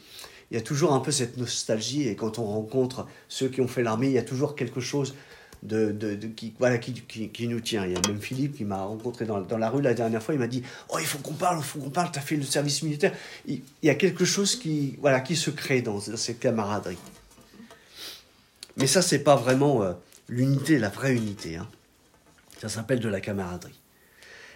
il 0.50 0.56
y 0.56 0.60
a 0.60 0.62
toujours 0.62 0.92
un 0.92 1.00
peu 1.00 1.10
cette 1.10 1.36
nostalgie 1.36 2.08
et 2.08 2.16
quand 2.16 2.38
on 2.38 2.44
rencontre 2.44 3.06
ceux 3.28 3.48
qui 3.48 3.60
ont 3.60 3.68
fait 3.68 3.82
l'armée, 3.82 4.08
il 4.08 4.12
y 4.12 4.18
a 4.18 4.22
toujours 4.22 4.54
quelque 4.54 4.80
chose 4.80 5.14
de, 5.64 6.14
qui, 6.36 6.52
voilà, 6.58 6.78
qui, 6.78 6.92
qui, 6.92 7.48
nous 7.48 7.60
tient. 7.60 7.86
Il 7.86 7.92
y 7.92 7.96
a 7.96 8.00
même 8.06 8.20
Philippe 8.20 8.56
qui 8.56 8.64
m'a 8.64 8.82
rencontré 8.82 9.24
dans, 9.24 9.40
dans, 9.40 9.58
la 9.58 9.70
rue 9.70 9.82
la 9.82 9.94
dernière 9.94 10.22
fois, 10.22 10.34
il 10.34 10.40
m'a 10.40 10.46
dit 10.46 10.62
Oh, 10.90 10.98
il 11.00 11.06
faut 11.06 11.18
qu'on 11.18 11.34
parle, 11.34 11.58
il 11.58 11.64
faut 11.64 11.78
qu'on 11.78 11.90
parle, 11.90 12.12
tu 12.12 12.18
as 12.18 12.22
fait 12.22 12.36
le 12.36 12.42
service 12.42 12.82
militaire. 12.82 13.14
Il, 13.46 13.62
y 13.82 13.90
a 13.90 13.94
quelque 13.94 14.24
chose 14.24 14.56
qui, 14.56 14.96
voilà, 15.00 15.20
qui 15.20 15.36
se 15.36 15.50
crée 15.50 15.80
dans, 15.80 16.00
cette 16.00 16.38
camaraderie. 16.38 16.98
Mais 18.76 18.86
ça, 18.86 19.02
c'est 19.02 19.20
pas 19.20 19.36
vraiment 19.36 19.82
euh, 19.82 19.92
l'unité, 20.28 20.78
la 20.78 20.90
vraie 20.90 21.14
unité. 21.14 21.56
Hein. 21.56 21.66
Ça 22.64 22.70
s'appelle 22.70 23.00
de 23.00 23.10
la 23.10 23.20
camaraderie. 23.20 23.78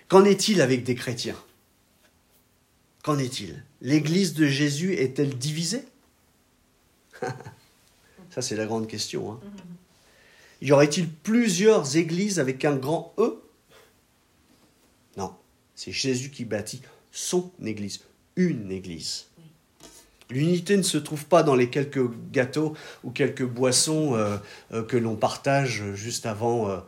Qu'en 0.09 0.25
est-il 0.25 0.63
avec 0.63 0.83
des 0.83 0.95
chrétiens? 0.95 1.37
Qu'en 3.03 3.19
est-il? 3.19 3.63
L'Église 3.83 4.33
de 4.33 4.47
Jésus 4.47 4.95
est-elle 4.95 5.37
divisée? 5.37 5.85
Ça, 8.31 8.41
c'est 8.41 8.57
la 8.57 8.65
grande 8.65 8.87
question. 8.87 9.33
Hein. 9.33 9.41
Y 10.63 10.73
aurait-il 10.73 11.07
plusieurs 11.07 11.99
églises 11.99 12.41
avec 12.41 12.65
un 12.65 12.77
grand 12.77 13.13
E? 13.19 13.43
Non, 15.19 15.35
c'est 15.75 15.93
Jésus 15.93 16.31
qui 16.31 16.47
bâtit 16.47 16.81
son 17.13 17.53
Église, 17.63 18.01
une 18.37 18.73
Église. 18.73 19.27
L'unité 20.31 20.79
ne 20.79 20.83
se 20.83 20.97
trouve 20.97 21.27
pas 21.27 21.43
dans 21.43 21.55
les 21.55 21.69
quelques 21.69 22.11
gâteaux 22.33 22.75
ou 23.05 23.11
quelques 23.11 23.45
boissons 23.45 24.15
euh, 24.15 24.39
euh, 24.73 24.83
que 24.83 24.97
l'on 24.97 25.17
partage 25.17 25.93
juste 25.93 26.25
avant. 26.25 26.71
Euh. 26.71 26.79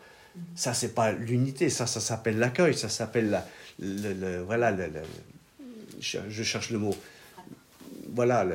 Ça, 0.55 0.75
c'est 0.75 0.95
pas 0.95 1.13
l'unité, 1.13 1.71
ça, 1.71 1.87
ça 1.87 2.01
s'appelle 2.01 2.39
l'accueil, 2.39 2.77
ça 2.77 2.89
s'appelle 2.89 3.43
le, 3.79 4.41
voilà, 4.43 4.71
le, 4.71 4.91
je 6.01 6.43
cherche 6.43 6.71
le 6.71 6.79
mot, 6.79 6.95
voilà, 8.15 8.47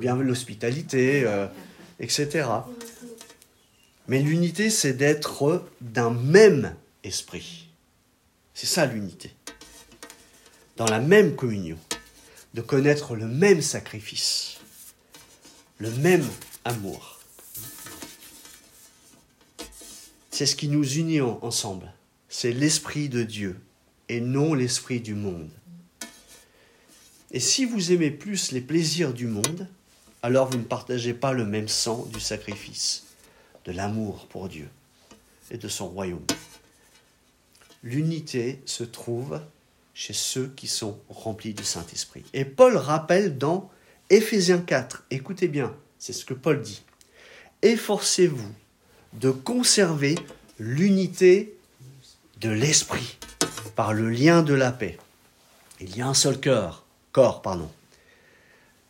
bien 0.00 0.16
l'hospitalité, 0.16 1.24
euh, 1.24 1.46
etc. 2.00 2.48
Mais 4.08 4.20
l'unité, 4.20 4.70
c'est 4.70 4.92
d'être 4.92 5.66
d'un 5.80 6.10
même 6.10 6.74
esprit. 7.02 7.68
C'est 8.54 8.66
ça 8.66 8.86
l'unité. 8.86 9.32
Dans 10.76 10.86
la 10.86 11.00
même 11.00 11.34
communion, 11.34 11.78
de 12.54 12.60
connaître 12.60 13.16
le 13.16 13.26
même 13.26 13.60
sacrifice, 13.60 14.58
le 15.78 15.90
même 15.90 16.24
amour. 16.64 17.15
C'est 20.36 20.44
ce 20.44 20.54
qui 20.54 20.68
nous 20.68 20.86
unit 20.98 21.22
ensemble. 21.22 21.90
C'est 22.28 22.52
l'Esprit 22.52 23.08
de 23.08 23.22
Dieu 23.22 23.58
et 24.10 24.20
non 24.20 24.52
l'Esprit 24.52 25.00
du 25.00 25.14
monde. 25.14 25.48
Et 27.30 27.40
si 27.40 27.64
vous 27.64 27.90
aimez 27.90 28.10
plus 28.10 28.52
les 28.52 28.60
plaisirs 28.60 29.14
du 29.14 29.28
monde, 29.28 29.66
alors 30.22 30.50
vous 30.50 30.58
ne 30.58 30.64
partagez 30.64 31.14
pas 31.14 31.32
le 31.32 31.46
même 31.46 31.68
sang 31.68 32.06
du 32.12 32.20
sacrifice, 32.20 33.04
de 33.64 33.72
l'amour 33.72 34.26
pour 34.28 34.50
Dieu 34.50 34.68
et 35.50 35.56
de 35.56 35.68
son 35.68 35.88
royaume. 35.88 36.26
L'unité 37.82 38.60
se 38.66 38.84
trouve 38.84 39.40
chez 39.94 40.12
ceux 40.12 40.52
qui 40.54 40.66
sont 40.66 40.98
remplis 41.08 41.54
du 41.54 41.64
Saint-Esprit. 41.64 42.24
Et 42.34 42.44
Paul 42.44 42.76
rappelle 42.76 43.38
dans 43.38 43.70
Éphésiens 44.10 44.60
4, 44.60 45.04
écoutez 45.10 45.48
bien, 45.48 45.74
c'est 45.98 46.12
ce 46.12 46.26
que 46.26 46.34
Paul 46.34 46.60
dit. 46.60 46.82
Efforcez-vous 47.62 48.52
de 49.14 49.30
conserver 49.30 50.16
l'unité 50.58 51.56
de 52.40 52.50
l'Esprit 52.50 53.18
par 53.74 53.92
le 53.92 54.10
lien 54.10 54.42
de 54.42 54.54
la 54.54 54.72
paix. 54.72 54.98
Il 55.80 55.96
y 55.96 56.02
a 56.02 56.08
un 56.08 56.14
seul 56.14 56.40
cœur, 56.40 56.84
corps, 57.12 57.42
pardon, 57.42 57.70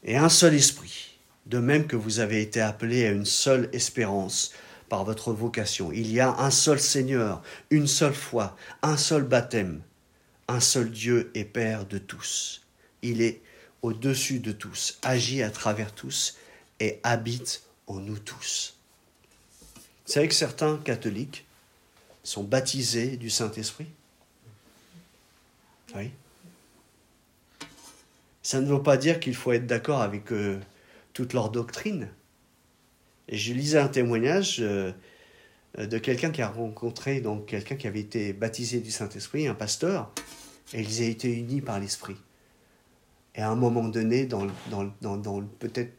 et 0.04 0.16
un 0.16 0.28
seul 0.28 0.54
esprit, 0.54 1.18
de 1.46 1.58
même 1.58 1.86
que 1.86 1.96
vous 1.96 2.20
avez 2.20 2.40
été 2.40 2.60
appelés 2.60 3.06
à 3.06 3.10
une 3.10 3.26
seule 3.26 3.68
espérance 3.72 4.52
par 4.88 5.04
votre 5.04 5.32
vocation. 5.32 5.90
Il 5.92 6.12
y 6.12 6.20
a 6.20 6.36
un 6.38 6.50
seul 6.50 6.78
Seigneur, 6.78 7.42
une 7.70 7.88
seule 7.88 8.14
foi, 8.14 8.56
un 8.82 8.96
seul 8.96 9.24
baptême, 9.24 9.82
un 10.48 10.60
seul 10.60 10.90
Dieu 10.90 11.30
et 11.34 11.44
Père 11.44 11.86
de 11.86 11.98
tous. 11.98 12.62
Il 13.02 13.20
est 13.20 13.42
au-dessus 13.82 14.38
de 14.38 14.52
tous, 14.52 14.98
agit 15.02 15.42
à 15.42 15.50
travers 15.50 15.92
tous 15.92 16.36
et 16.78 17.00
habite 17.02 17.62
en 17.88 17.96
nous 17.96 18.18
tous. 18.18 18.75
Vous 20.06 20.12
savez 20.12 20.28
que 20.28 20.34
certains 20.34 20.78
catholiques 20.78 21.46
sont 22.22 22.44
baptisés 22.44 23.16
du 23.16 23.30
Saint-Esprit? 23.30 23.88
Oui. 25.94 26.10
Ça 28.42 28.60
ne 28.60 28.66
veut 28.66 28.82
pas 28.82 28.96
dire 28.96 29.18
qu'il 29.18 29.34
faut 29.34 29.52
être 29.52 29.66
d'accord 29.66 30.02
avec 30.02 30.32
euh, 30.32 30.60
toute 31.12 31.32
leur 31.32 31.50
doctrine. 31.50 32.08
Et 33.28 33.36
je 33.36 33.52
lisais 33.52 33.78
un 33.78 33.88
témoignage 33.88 34.58
euh, 34.60 34.92
de 35.76 35.98
quelqu'un 35.98 36.30
qui 36.30 36.42
a 36.42 36.48
rencontré 36.48 37.20
donc 37.20 37.46
quelqu'un 37.46 37.74
qui 37.74 37.88
avait 37.88 38.00
été 38.00 38.32
baptisé 38.32 38.80
du 38.80 38.92
Saint-Esprit, 38.92 39.48
un 39.48 39.54
pasteur, 39.54 40.12
et 40.72 40.80
ils 40.80 41.02
été 41.02 41.32
unis 41.32 41.60
par 41.60 41.80
l'Esprit. 41.80 42.16
Et 43.34 43.42
à 43.42 43.50
un 43.50 43.56
moment 43.56 43.88
donné, 43.88 44.26
dans, 44.26 44.46
peut-être 45.58 45.92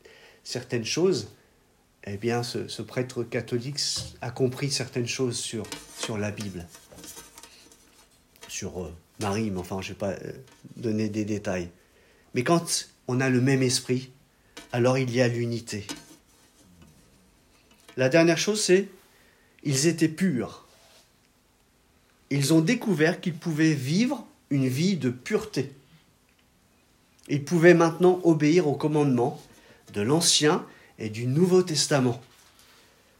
certaines 0.43 0.85
choses, 0.85 1.29
eh 2.13 2.17
bien, 2.17 2.43
ce, 2.43 2.81
prêtre 2.81 3.23
catholique 3.23 3.79
a 4.21 4.31
compris 4.31 4.71
certaines 4.71 5.07
choses 5.07 5.37
sur, 5.37 5.65
la 6.17 6.31
Bible, 6.31 6.65
sur 8.47 8.83
euh, 8.83 8.93
Marie, 9.19 9.51
mais 9.51 9.59
enfin, 9.59 9.81
je 9.81 9.89
ne 9.89 9.93
vais 9.93 9.99
pas 9.99 10.11
euh, 10.11 10.31
donner 10.77 11.09
des 11.09 11.25
détails. 11.25 11.69
Mais 12.33 12.43
quand 12.43 12.87
on 13.07 13.19
a 13.19 13.29
le 13.29 13.41
même 13.41 13.61
esprit, 13.61 14.11
alors 14.71 14.97
il 14.97 15.13
y 15.13 15.21
a 15.21 15.27
l'unité. 15.27 15.85
La 17.97 18.09
dernière 18.09 18.37
chose, 18.37 18.63
c'est 18.63 18.87
ils 19.63 19.87
étaient 19.87 20.07
purs. 20.07 20.65
Ils 22.29 22.53
ont 22.53 22.61
découvert 22.61 23.19
qu'ils 23.19 23.33
pouvaient 23.33 23.73
vivre 23.73 24.25
une 24.49 24.67
vie 24.67 24.95
de 24.95 25.09
pureté. 25.09 25.73
Ils 27.27 27.43
pouvaient 27.43 27.73
maintenant 27.73 28.21
obéir 28.23 28.67
aux 28.67 28.75
commandements 28.75 29.41
de 29.93 30.01
l'Ancien 30.01 30.65
et 30.99 31.09
du 31.09 31.27
Nouveau 31.27 31.61
Testament. 31.63 32.21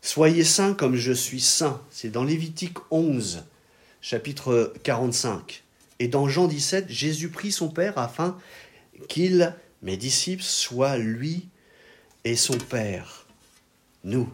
Soyez 0.02 0.44
saints 0.44 0.74
comme 0.74 0.96
je 0.96 1.12
suis 1.12 1.42
saint. 1.42 1.82
C'est 1.92 2.10
dans 2.10 2.24
Lévitique 2.24 2.78
11, 2.92 3.44
chapitre 4.02 4.74
45. 4.84 5.63
Et 6.00 6.08
dans 6.08 6.28
Jean 6.28 6.48
17, 6.48 6.90
Jésus 6.90 7.30
prie 7.30 7.52
son 7.52 7.70
Père 7.70 7.98
afin 7.98 8.38
qu'il, 9.10 9.54
mes 9.82 9.98
disciples, 9.98 10.44
soient 10.44 10.98
lui 10.98 11.48
et 12.24 12.36
son 12.36 12.58
Père, 12.58 13.26
nous, 14.04 14.32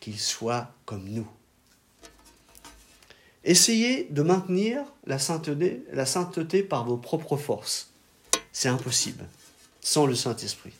qu'il 0.00 0.18
soit 0.18 0.74
comme 0.84 1.08
nous. 1.08 1.28
Essayez 3.44 4.06
de 4.10 4.22
maintenir 4.22 4.84
la 5.06 5.18
sainteté, 5.18 5.84
la 5.92 6.06
sainteté 6.06 6.62
par 6.62 6.84
vos 6.84 6.96
propres 6.96 7.36
forces. 7.36 7.90
C'est 8.52 8.68
impossible 8.68 9.26
sans 9.80 10.06
le 10.06 10.14
Saint-Esprit. 10.14 10.72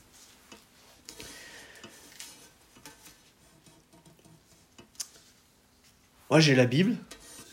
Moi, 6.32 6.40
j'ai 6.40 6.54
la 6.54 6.64
Bible. 6.64 6.96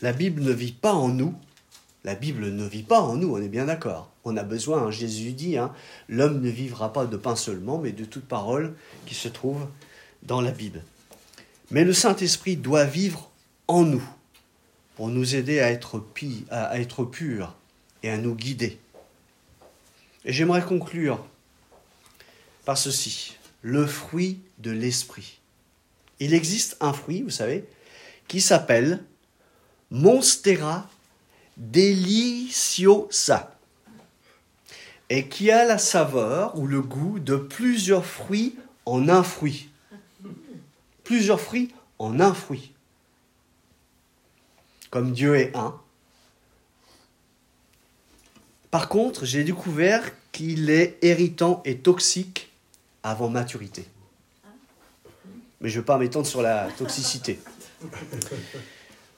La 0.00 0.14
Bible 0.14 0.40
ne 0.40 0.52
vit 0.52 0.72
pas 0.72 0.94
en 0.94 1.08
nous. 1.08 1.34
La 2.02 2.14
Bible 2.14 2.46
ne 2.46 2.64
vit 2.64 2.82
pas 2.82 3.02
en 3.02 3.14
nous, 3.14 3.34
on 3.34 3.36
est 3.36 3.50
bien 3.50 3.66
d'accord. 3.66 4.10
On 4.24 4.38
a 4.38 4.42
besoin, 4.42 4.84
hein, 4.84 4.90
Jésus 4.90 5.32
dit, 5.32 5.58
hein, 5.58 5.74
l'homme 6.08 6.40
ne 6.40 6.48
vivra 6.48 6.90
pas 6.90 7.04
de 7.04 7.18
pain 7.18 7.36
seulement, 7.36 7.76
mais 7.76 7.92
de 7.92 8.06
toute 8.06 8.24
parole 8.24 8.74
qui 9.04 9.14
se 9.14 9.28
trouve 9.28 9.66
dans 10.22 10.40
la 10.40 10.50
Bible. 10.50 10.82
Mais 11.70 11.84
le 11.84 11.92
Saint-Esprit 11.92 12.56
doit 12.56 12.86
vivre 12.86 13.30
en 13.68 13.82
nous 13.82 14.02
pour 14.96 15.08
nous 15.08 15.34
aider 15.34 15.60
à 15.60 15.70
être, 15.70 16.02
à 16.48 16.80
être 16.80 17.04
purs 17.04 17.54
et 18.02 18.08
à 18.08 18.16
nous 18.16 18.34
guider. 18.34 18.78
Et 20.24 20.32
j'aimerais 20.32 20.64
conclure 20.64 21.26
par 22.64 22.78
ceci, 22.78 23.36
le 23.60 23.86
fruit 23.86 24.40
de 24.58 24.70
l'esprit. 24.70 25.38
Il 26.18 26.32
existe 26.32 26.78
un 26.80 26.94
fruit, 26.94 27.20
vous 27.20 27.28
savez, 27.28 27.66
qui 28.30 28.40
s'appelle 28.40 29.02
Monstera 29.90 30.88
deliciosa 31.56 33.56
et 35.08 35.26
qui 35.26 35.50
a 35.50 35.64
la 35.64 35.78
saveur 35.78 36.56
ou 36.56 36.68
le 36.68 36.80
goût 36.80 37.18
de 37.18 37.34
plusieurs 37.34 38.06
fruits 38.06 38.54
en 38.86 39.08
un 39.08 39.24
fruit. 39.24 39.68
Plusieurs 41.02 41.40
fruits 41.40 41.74
en 41.98 42.20
un 42.20 42.32
fruit. 42.32 42.72
Comme 44.90 45.10
Dieu 45.10 45.34
est 45.34 45.56
un, 45.56 45.76
par 48.70 48.88
contre, 48.88 49.24
j'ai 49.24 49.42
découvert 49.42 50.08
qu'il 50.30 50.70
est 50.70 50.98
irritant 51.02 51.62
et 51.64 51.78
toxique 51.78 52.48
avant 53.02 53.28
maturité. 53.28 53.84
Mais 55.60 55.68
je 55.68 55.78
ne 55.78 55.80
vais 55.80 55.86
pas 55.86 55.98
m'étendre 55.98 56.28
sur 56.28 56.42
la 56.42 56.68
toxicité. 56.78 57.40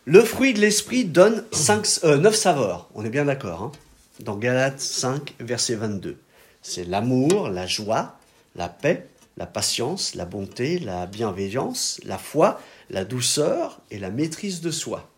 Le 0.04 0.22
fruit 0.22 0.54
de 0.54 0.60
l'esprit 0.60 1.04
donne 1.04 1.44
5, 1.52 2.02
9 2.04 2.04
euh, 2.04 2.32
saveurs, 2.32 2.88
on 2.94 3.04
est 3.04 3.10
bien 3.10 3.24
d'accord, 3.24 3.62
hein 3.62 3.72
dans 4.20 4.36
Galates 4.36 4.80
5, 4.80 5.34
verset 5.40 5.74
22. 5.74 6.18
C'est 6.62 6.84
l'amour, 6.84 7.48
la 7.48 7.66
joie, 7.66 8.18
la 8.54 8.68
paix, 8.68 9.08
la 9.36 9.46
patience, 9.46 10.14
la 10.14 10.24
bonté, 10.24 10.78
la 10.78 11.06
bienveillance, 11.06 12.00
la 12.04 12.18
foi, 12.18 12.60
la 12.90 13.04
douceur 13.04 13.80
et 13.90 13.98
la 13.98 14.10
maîtrise 14.10 14.60
de 14.60 14.70
soi. 14.70 15.10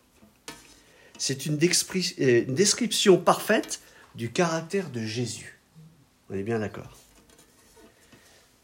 C'est 1.19 1.47
une, 1.47 1.55
euh, 1.55 2.45
description 2.49 3.19
parfaite 3.19 3.81
du 4.15 4.31
caractère 4.31 4.91
de 4.91 5.01
Jésus. 5.01 5.59
On 6.31 6.35
est 6.35 6.43
bien 6.43 6.59
d'accord. 6.59 6.97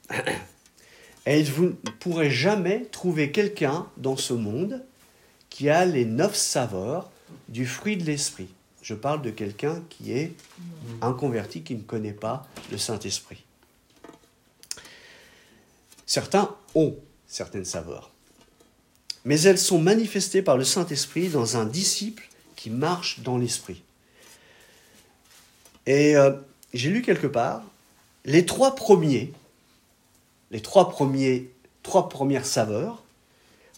Et 1.31 1.45
vous 1.45 1.67
ne 1.67 1.91
pourrez 2.01 2.29
jamais 2.29 2.87
trouver 2.87 3.31
quelqu'un 3.31 3.87
dans 3.97 4.17
ce 4.17 4.33
monde 4.33 4.85
qui 5.49 5.69
a 5.69 5.85
les 5.85 6.05
neuf 6.05 6.35
saveurs 6.35 7.09
du 7.49 7.67
fruit 7.67 7.97
de 7.97 8.03
l'esprit. 8.03 8.49
Je 8.83 8.95
parle 8.95 9.23
de 9.23 9.31
quelqu'un 9.31 9.81
qui 9.91 10.11
est 10.11 10.33
inconverti, 11.01 11.63
qui 11.63 11.77
ne 11.77 11.83
connaît 11.83 12.13
pas 12.13 12.49
le 12.73 12.79
Saint-Esprit. 12.79 13.45
Certains 16.05 16.53
ont 16.75 16.97
certaines 17.29 17.65
saveurs, 17.65 18.11
mais 19.25 19.41
elles 19.43 19.57
sont 19.57 19.81
manifestées 19.81 20.43
par 20.43 20.57
le 20.57 20.65
Saint-Esprit 20.65 21.29
dans 21.29 21.57
un 21.57 21.65
disciple 21.65 22.29
qui 22.57 22.71
marche 22.71 23.21
dans 23.21 23.39
l'Esprit. 23.39 23.85
Et 25.87 26.17
euh, 26.17 26.33
j'ai 26.75 26.91
lu 26.91 27.03
quelque 27.03 27.29
part, 27.29 27.63
les 28.25 28.45
trois 28.47 28.75
premiers, 28.75 29.33
les 30.51 30.61
trois 30.61 30.91
premiers, 30.91 31.51
trois 31.83 32.09
premières 32.09 32.47
saveurs 32.47 33.03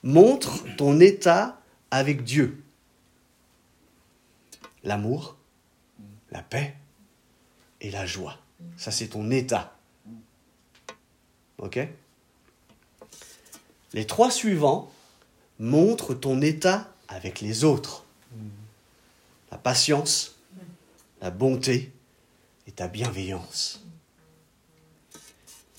montrent 0.02 0.64
ton 0.76 1.00
état 1.00 1.61
avec 1.90 2.24
Dieu. 2.24 2.62
L'amour, 4.85 5.37
la 6.30 6.42
paix 6.42 6.74
et 7.80 7.90
la 7.90 8.06
joie. 8.06 8.38
Ça, 8.76 8.90
c'est 8.90 9.08
ton 9.08 9.30
état. 9.30 9.76
OK? 11.58 11.78
Les 13.92 14.06
trois 14.06 14.30
suivants 14.30 14.90
montrent 15.58 16.14
ton 16.14 16.40
état 16.40 16.90
avec 17.08 17.40
les 17.40 17.64
autres. 17.64 18.04
La 19.50 19.58
patience, 19.58 20.37
la 21.20 21.30
bonté 21.30 21.92
et 22.66 22.72
ta 22.72 22.88
bienveillance. 22.88 23.82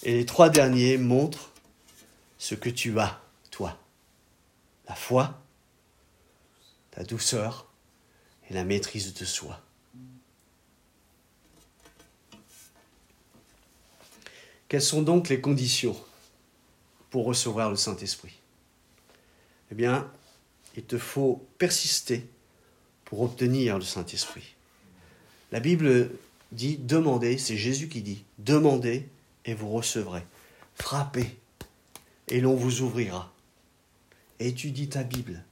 Et 0.03 0.13
les 0.13 0.25
trois 0.25 0.49
derniers 0.49 0.97
montrent 0.97 1.51
ce 2.37 2.55
que 2.55 2.69
tu 2.69 2.99
as, 2.99 3.21
toi. 3.51 3.79
la 4.87 4.95
foi, 4.95 5.41
la 6.97 7.03
douceur 7.03 7.67
et 8.49 8.53
la 8.53 8.63
maîtrise 8.63 9.13
de 9.13 9.25
soi. 9.25 9.61
Quelles 14.67 14.81
sont 14.81 15.03
donc 15.03 15.29
les 15.29 15.39
conditions 15.39 15.95
pour 17.09 17.25
recevoir 17.25 17.69
le 17.69 17.75
Saint-Esprit? 17.75 18.39
Eh 19.71 19.75
bien, 19.75 20.11
il 20.75 20.83
te 20.83 20.97
faut 20.97 21.47
persister 21.57 22.27
pour 23.05 23.21
obtenir 23.21 23.77
le 23.77 23.83
Saint-Esprit. 23.83 24.55
La 25.51 25.59
Bible 25.59 26.11
dit 26.51 26.77
demandez, 26.77 27.37
c'est 27.37 27.57
Jésus 27.57 27.87
qui 27.87 28.01
dit 28.01 28.25
demandez 28.39 29.07
et 29.45 29.53
vous 29.53 29.69
recevrez. 29.69 30.23
Frappez 30.75 31.37
et 32.27 32.41
l'on 32.41 32.55
vous 32.55 32.81
ouvrira. 32.81 33.31
Étudie 34.39 34.89
ta 34.89 35.03
Bible. 35.03 35.43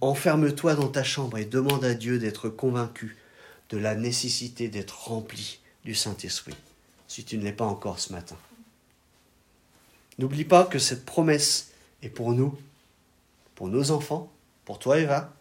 Enferme-toi 0.00 0.74
dans 0.74 0.88
ta 0.88 1.04
chambre 1.04 1.38
et 1.38 1.44
demande 1.44 1.84
à 1.84 1.94
Dieu 1.94 2.18
d'être 2.18 2.48
convaincu 2.48 3.16
de 3.70 3.78
la 3.78 3.94
nécessité 3.94 4.68
d'être 4.68 5.08
rempli 5.08 5.60
du 5.84 5.94
Saint-Esprit, 5.94 6.56
si 7.08 7.24
tu 7.24 7.38
ne 7.38 7.44
l'es 7.44 7.52
pas 7.52 7.64
encore 7.64 7.98
ce 7.98 8.12
matin. 8.12 8.36
N'oublie 10.18 10.44
pas 10.44 10.64
que 10.64 10.78
cette 10.78 11.04
promesse 11.04 11.72
est 12.02 12.08
pour 12.08 12.32
nous, 12.32 12.56
pour 13.54 13.68
nos 13.68 13.90
enfants, 13.90 14.30
pour 14.64 14.78
toi 14.78 14.98
Eva, 14.98 15.32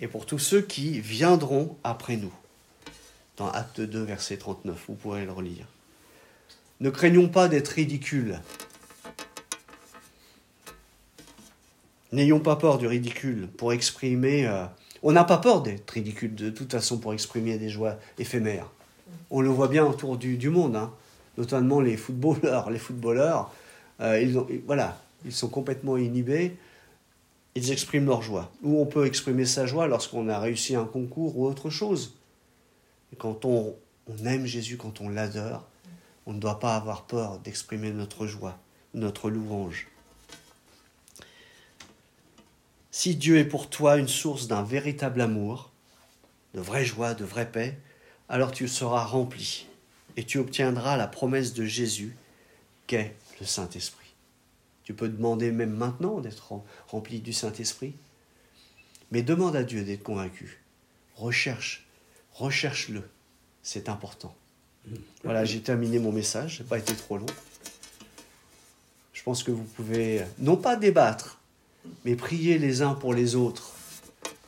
et 0.00 0.08
pour 0.08 0.26
tous 0.26 0.38
ceux 0.38 0.62
qui 0.62 1.00
viendront 1.00 1.76
après 1.84 2.16
nous. 2.16 2.32
Dans 3.36 3.50
Acte 3.50 3.80
2, 3.80 4.02
verset 4.02 4.36
39, 4.36 4.84
vous 4.88 4.94
pourrez 4.94 5.24
le 5.24 5.32
relire. 5.32 5.66
Ne 6.82 6.90
craignons 6.90 7.28
pas 7.28 7.46
d'être 7.46 7.68
ridicules. 7.68 8.40
N'ayons 12.10 12.40
pas 12.40 12.56
peur 12.56 12.78
du 12.78 12.88
ridicule 12.88 13.46
pour 13.56 13.72
exprimer... 13.72 14.48
Euh, 14.48 14.64
on 15.04 15.12
n'a 15.12 15.22
pas 15.22 15.38
peur 15.38 15.62
d'être 15.62 15.88
ridicule 15.90 16.34
de 16.34 16.50
toute 16.50 16.72
façon 16.72 16.98
pour 16.98 17.14
exprimer 17.14 17.56
des 17.56 17.68
joies 17.68 17.98
éphémères. 18.18 18.68
On 19.30 19.40
le 19.42 19.48
voit 19.48 19.68
bien 19.68 19.86
autour 19.86 20.16
du, 20.16 20.50
monde, 20.50 20.74
hein. 20.74 20.92
notamment 21.38 21.80
les 21.80 21.96
footballeurs. 21.96 22.68
Les 22.68 22.80
footballeurs, 22.80 23.52
euh, 24.00 24.42
voilà, 24.66 25.00
ils 25.24 25.32
sont 25.32 25.48
complètement 25.48 25.96
inhibés, 25.96 26.56
ils 27.54 27.70
expriment 27.70 28.06
leur 28.06 28.22
joie. 28.22 28.50
Ou 28.64 28.80
on 28.80 28.86
peut 28.86 29.06
exprimer 29.06 29.44
sa 29.44 29.66
joie 29.66 29.86
lorsqu'on 29.86 30.28
a 30.28 30.40
réussi 30.40 30.74
un 30.74 30.84
concours 30.84 31.38
ou 31.38 31.46
autre 31.46 31.70
chose. 31.70 32.16
Quand 33.18 33.44
on 33.44 33.76
aime 34.24 34.46
Jésus, 34.46 34.76
quand 34.76 35.00
on 35.00 35.08
l'adore, 35.08 35.68
on 36.26 36.32
ne 36.32 36.40
doit 36.40 36.60
pas 36.60 36.76
avoir 36.76 37.06
peur 37.06 37.38
d'exprimer 37.38 37.90
notre 37.90 38.26
joie, 38.26 38.58
notre 38.94 39.30
louange. 39.30 39.88
Si 42.90 43.16
Dieu 43.16 43.38
est 43.38 43.44
pour 43.44 43.70
toi 43.70 43.96
une 43.96 44.08
source 44.08 44.48
d'un 44.48 44.62
véritable 44.62 45.20
amour, 45.20 45.70
de 46.54 46.60
vraie 46.60 46.84
joie, 46.84 47.14
de 47.14 47.24
vraie 47.24 47.50
paix, 47.50 47.78
alors 48.28 48.52
tu 48.52 48.68
seras 48.68 49.04
rempli 49.04 49.66
et 50.16 50.24
tu 50.24 50.38
obtiendras 50.38 50.96
la 50.96 51.06
promesse 51.06 51.54
de 51.54 51.64
Jésus 51.64 52.16
qu'est 52.86 53.16
le 53.40 53.46
Saint-Esprit. 53.46 54.14
Tu 54.84 54.94
peux 54.94 55.08
demander 55.08 55.52
même 55.52 55.74
maintenant 55.74 56.20
d'être 56.20 56.52
rempli 56.88 57.20
du 57.20 57.32
Saint-Esprit, 57.32 57.94
mais 59.10 59.22
demande 59.22 59.56
à 59.56 59.62
Dieu 59.62 59.84
d'être 59.84 60.02
convaincu. 60.02 60.60
Recherche, 61.14 61.86
recherche-le, 62.32 63.08
c'est 63.62 63.88
important. 63.88 64.34
Voilà, 65.24 65.44
j'ai 65.44 65.60
terminé 65.60 65.98
mon 65.98 66.12
message, 66.12 66.60
n'a 66.60 66.66
pas 66.66 66.78
été 66.78 66.94
trop 66.94 67.18
long. 67.18 67.26
Je 69.12 69.22
pense 69.22 69.42
que 69.42 69.50
vous 69.50 69.64
pouvez, 69.64 70.24
non 70.38 70.56
pas 70.56 70.76
débattre, 70.76 71.38
mais 72.04 72.16
prier 72.16 72.58
les 72.58 72.82
uns 72.82 72.94
pour 72.94 73.14
les 73.14 73.36
autres 73.36 73.72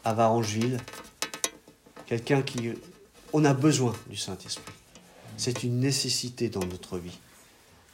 à 0.05 0.15
Varangeville. 0.15 0.79
Quelqu'un 2.07 2.43
qui... 2.43 2.73
On 3.33 3.45
a 3.45 3.55
besoin 3.55 3.95
du 4.09 4.17
Saint-Esprit. 4.17 4.73
C'est 5.37 5.65
une 5.65 5.81
nécessité 5.81 6.49
dans 6.49 6.65
notre 6.65 6.99
vie 6.99 7.19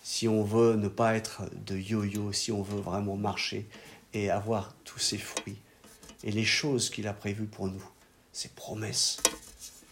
si 0.03 0.29
on 0.29 0.42
veut 0.42 0.76
ne 0.76 0.88
pas 0.88 1.14
être 1.14 1.42
de 1.66 1.76
yo-yo, 1.76 2.33
si 2.33 2.53
on 2.53 2.62
veut 2.62 2.81
vraiment 2.81 3.16
marcher 3.16 3.68
et 4.12 4.31
avoir 4.31 4.74
tous 4.85 4.98
ses 4.98 5.18
fruits 5.18 5.59
et 6.24 6.33
les 6.33 6.44
choses 6.44 6.90
qu'il 6.90 7.07
a 7.07 7.12
prévues 7.12 7.46
pour 7.46 7.68
nous, 7.68 7.85
ses 8.33 8.48
promesses, 8.48 9.18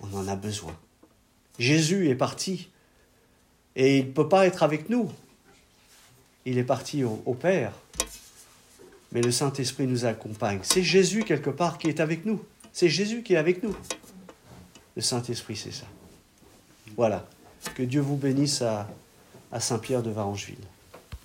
on 0.00 0.12
en 0.14 0.28
a 0.28 0.36
besoin. 0.36 0.76
Jésus 1.58 2.08
est 2.08 2.14
parti 2.14 2.68
et 3.76 3.98
il 3.98 4.06
ne 4.06 4.12
peut 4.12 4.28
pas 4.28 4.46
être 4.46 4.62
avec 4.62 4.88
nous. 4.88 5.10
Il 6.44 6.58
est 6.58 6.64
parti 6.64 7.04
au, 7.04 7.34
Père, 7.34 7.72
mais 9.12 9.20
le 9.20 9.30
Saint-Esprit 9.30 9.86
nous 9.86 10.06
accompagne. 10.06 10.60
C'est 10.62 10.82
Jésus 10.82 11.24
quelque 11.24 11.50
part 11.50 11.78
qui 11.78 11.88
est 11.88 12.00
avec 12.00 12.24
nous. 12.24 12.42
C'est 12.72 12.88
Jésus 12.88 13.22
qui 13.22 13.34
est 13.34 13.38
avec 13.38 13.62
nous. 13.62 13.76
Le 14.96 15.02
Saint-Esprit, 15.02 15.56
c'est 15.56 15.72
ça. 15.72 15.86
Voilà. 16.96 17.28
Que 17.74 17.82
Dieu 17.82 18.00
vous 18.00 18.16
bénisse 18.16 18.62
à 18.62 18.88
à 19.52 19.60
Saint-Pierre 19.60 20.02
de 20.02 20.10
Varangeville. 20.10 20.56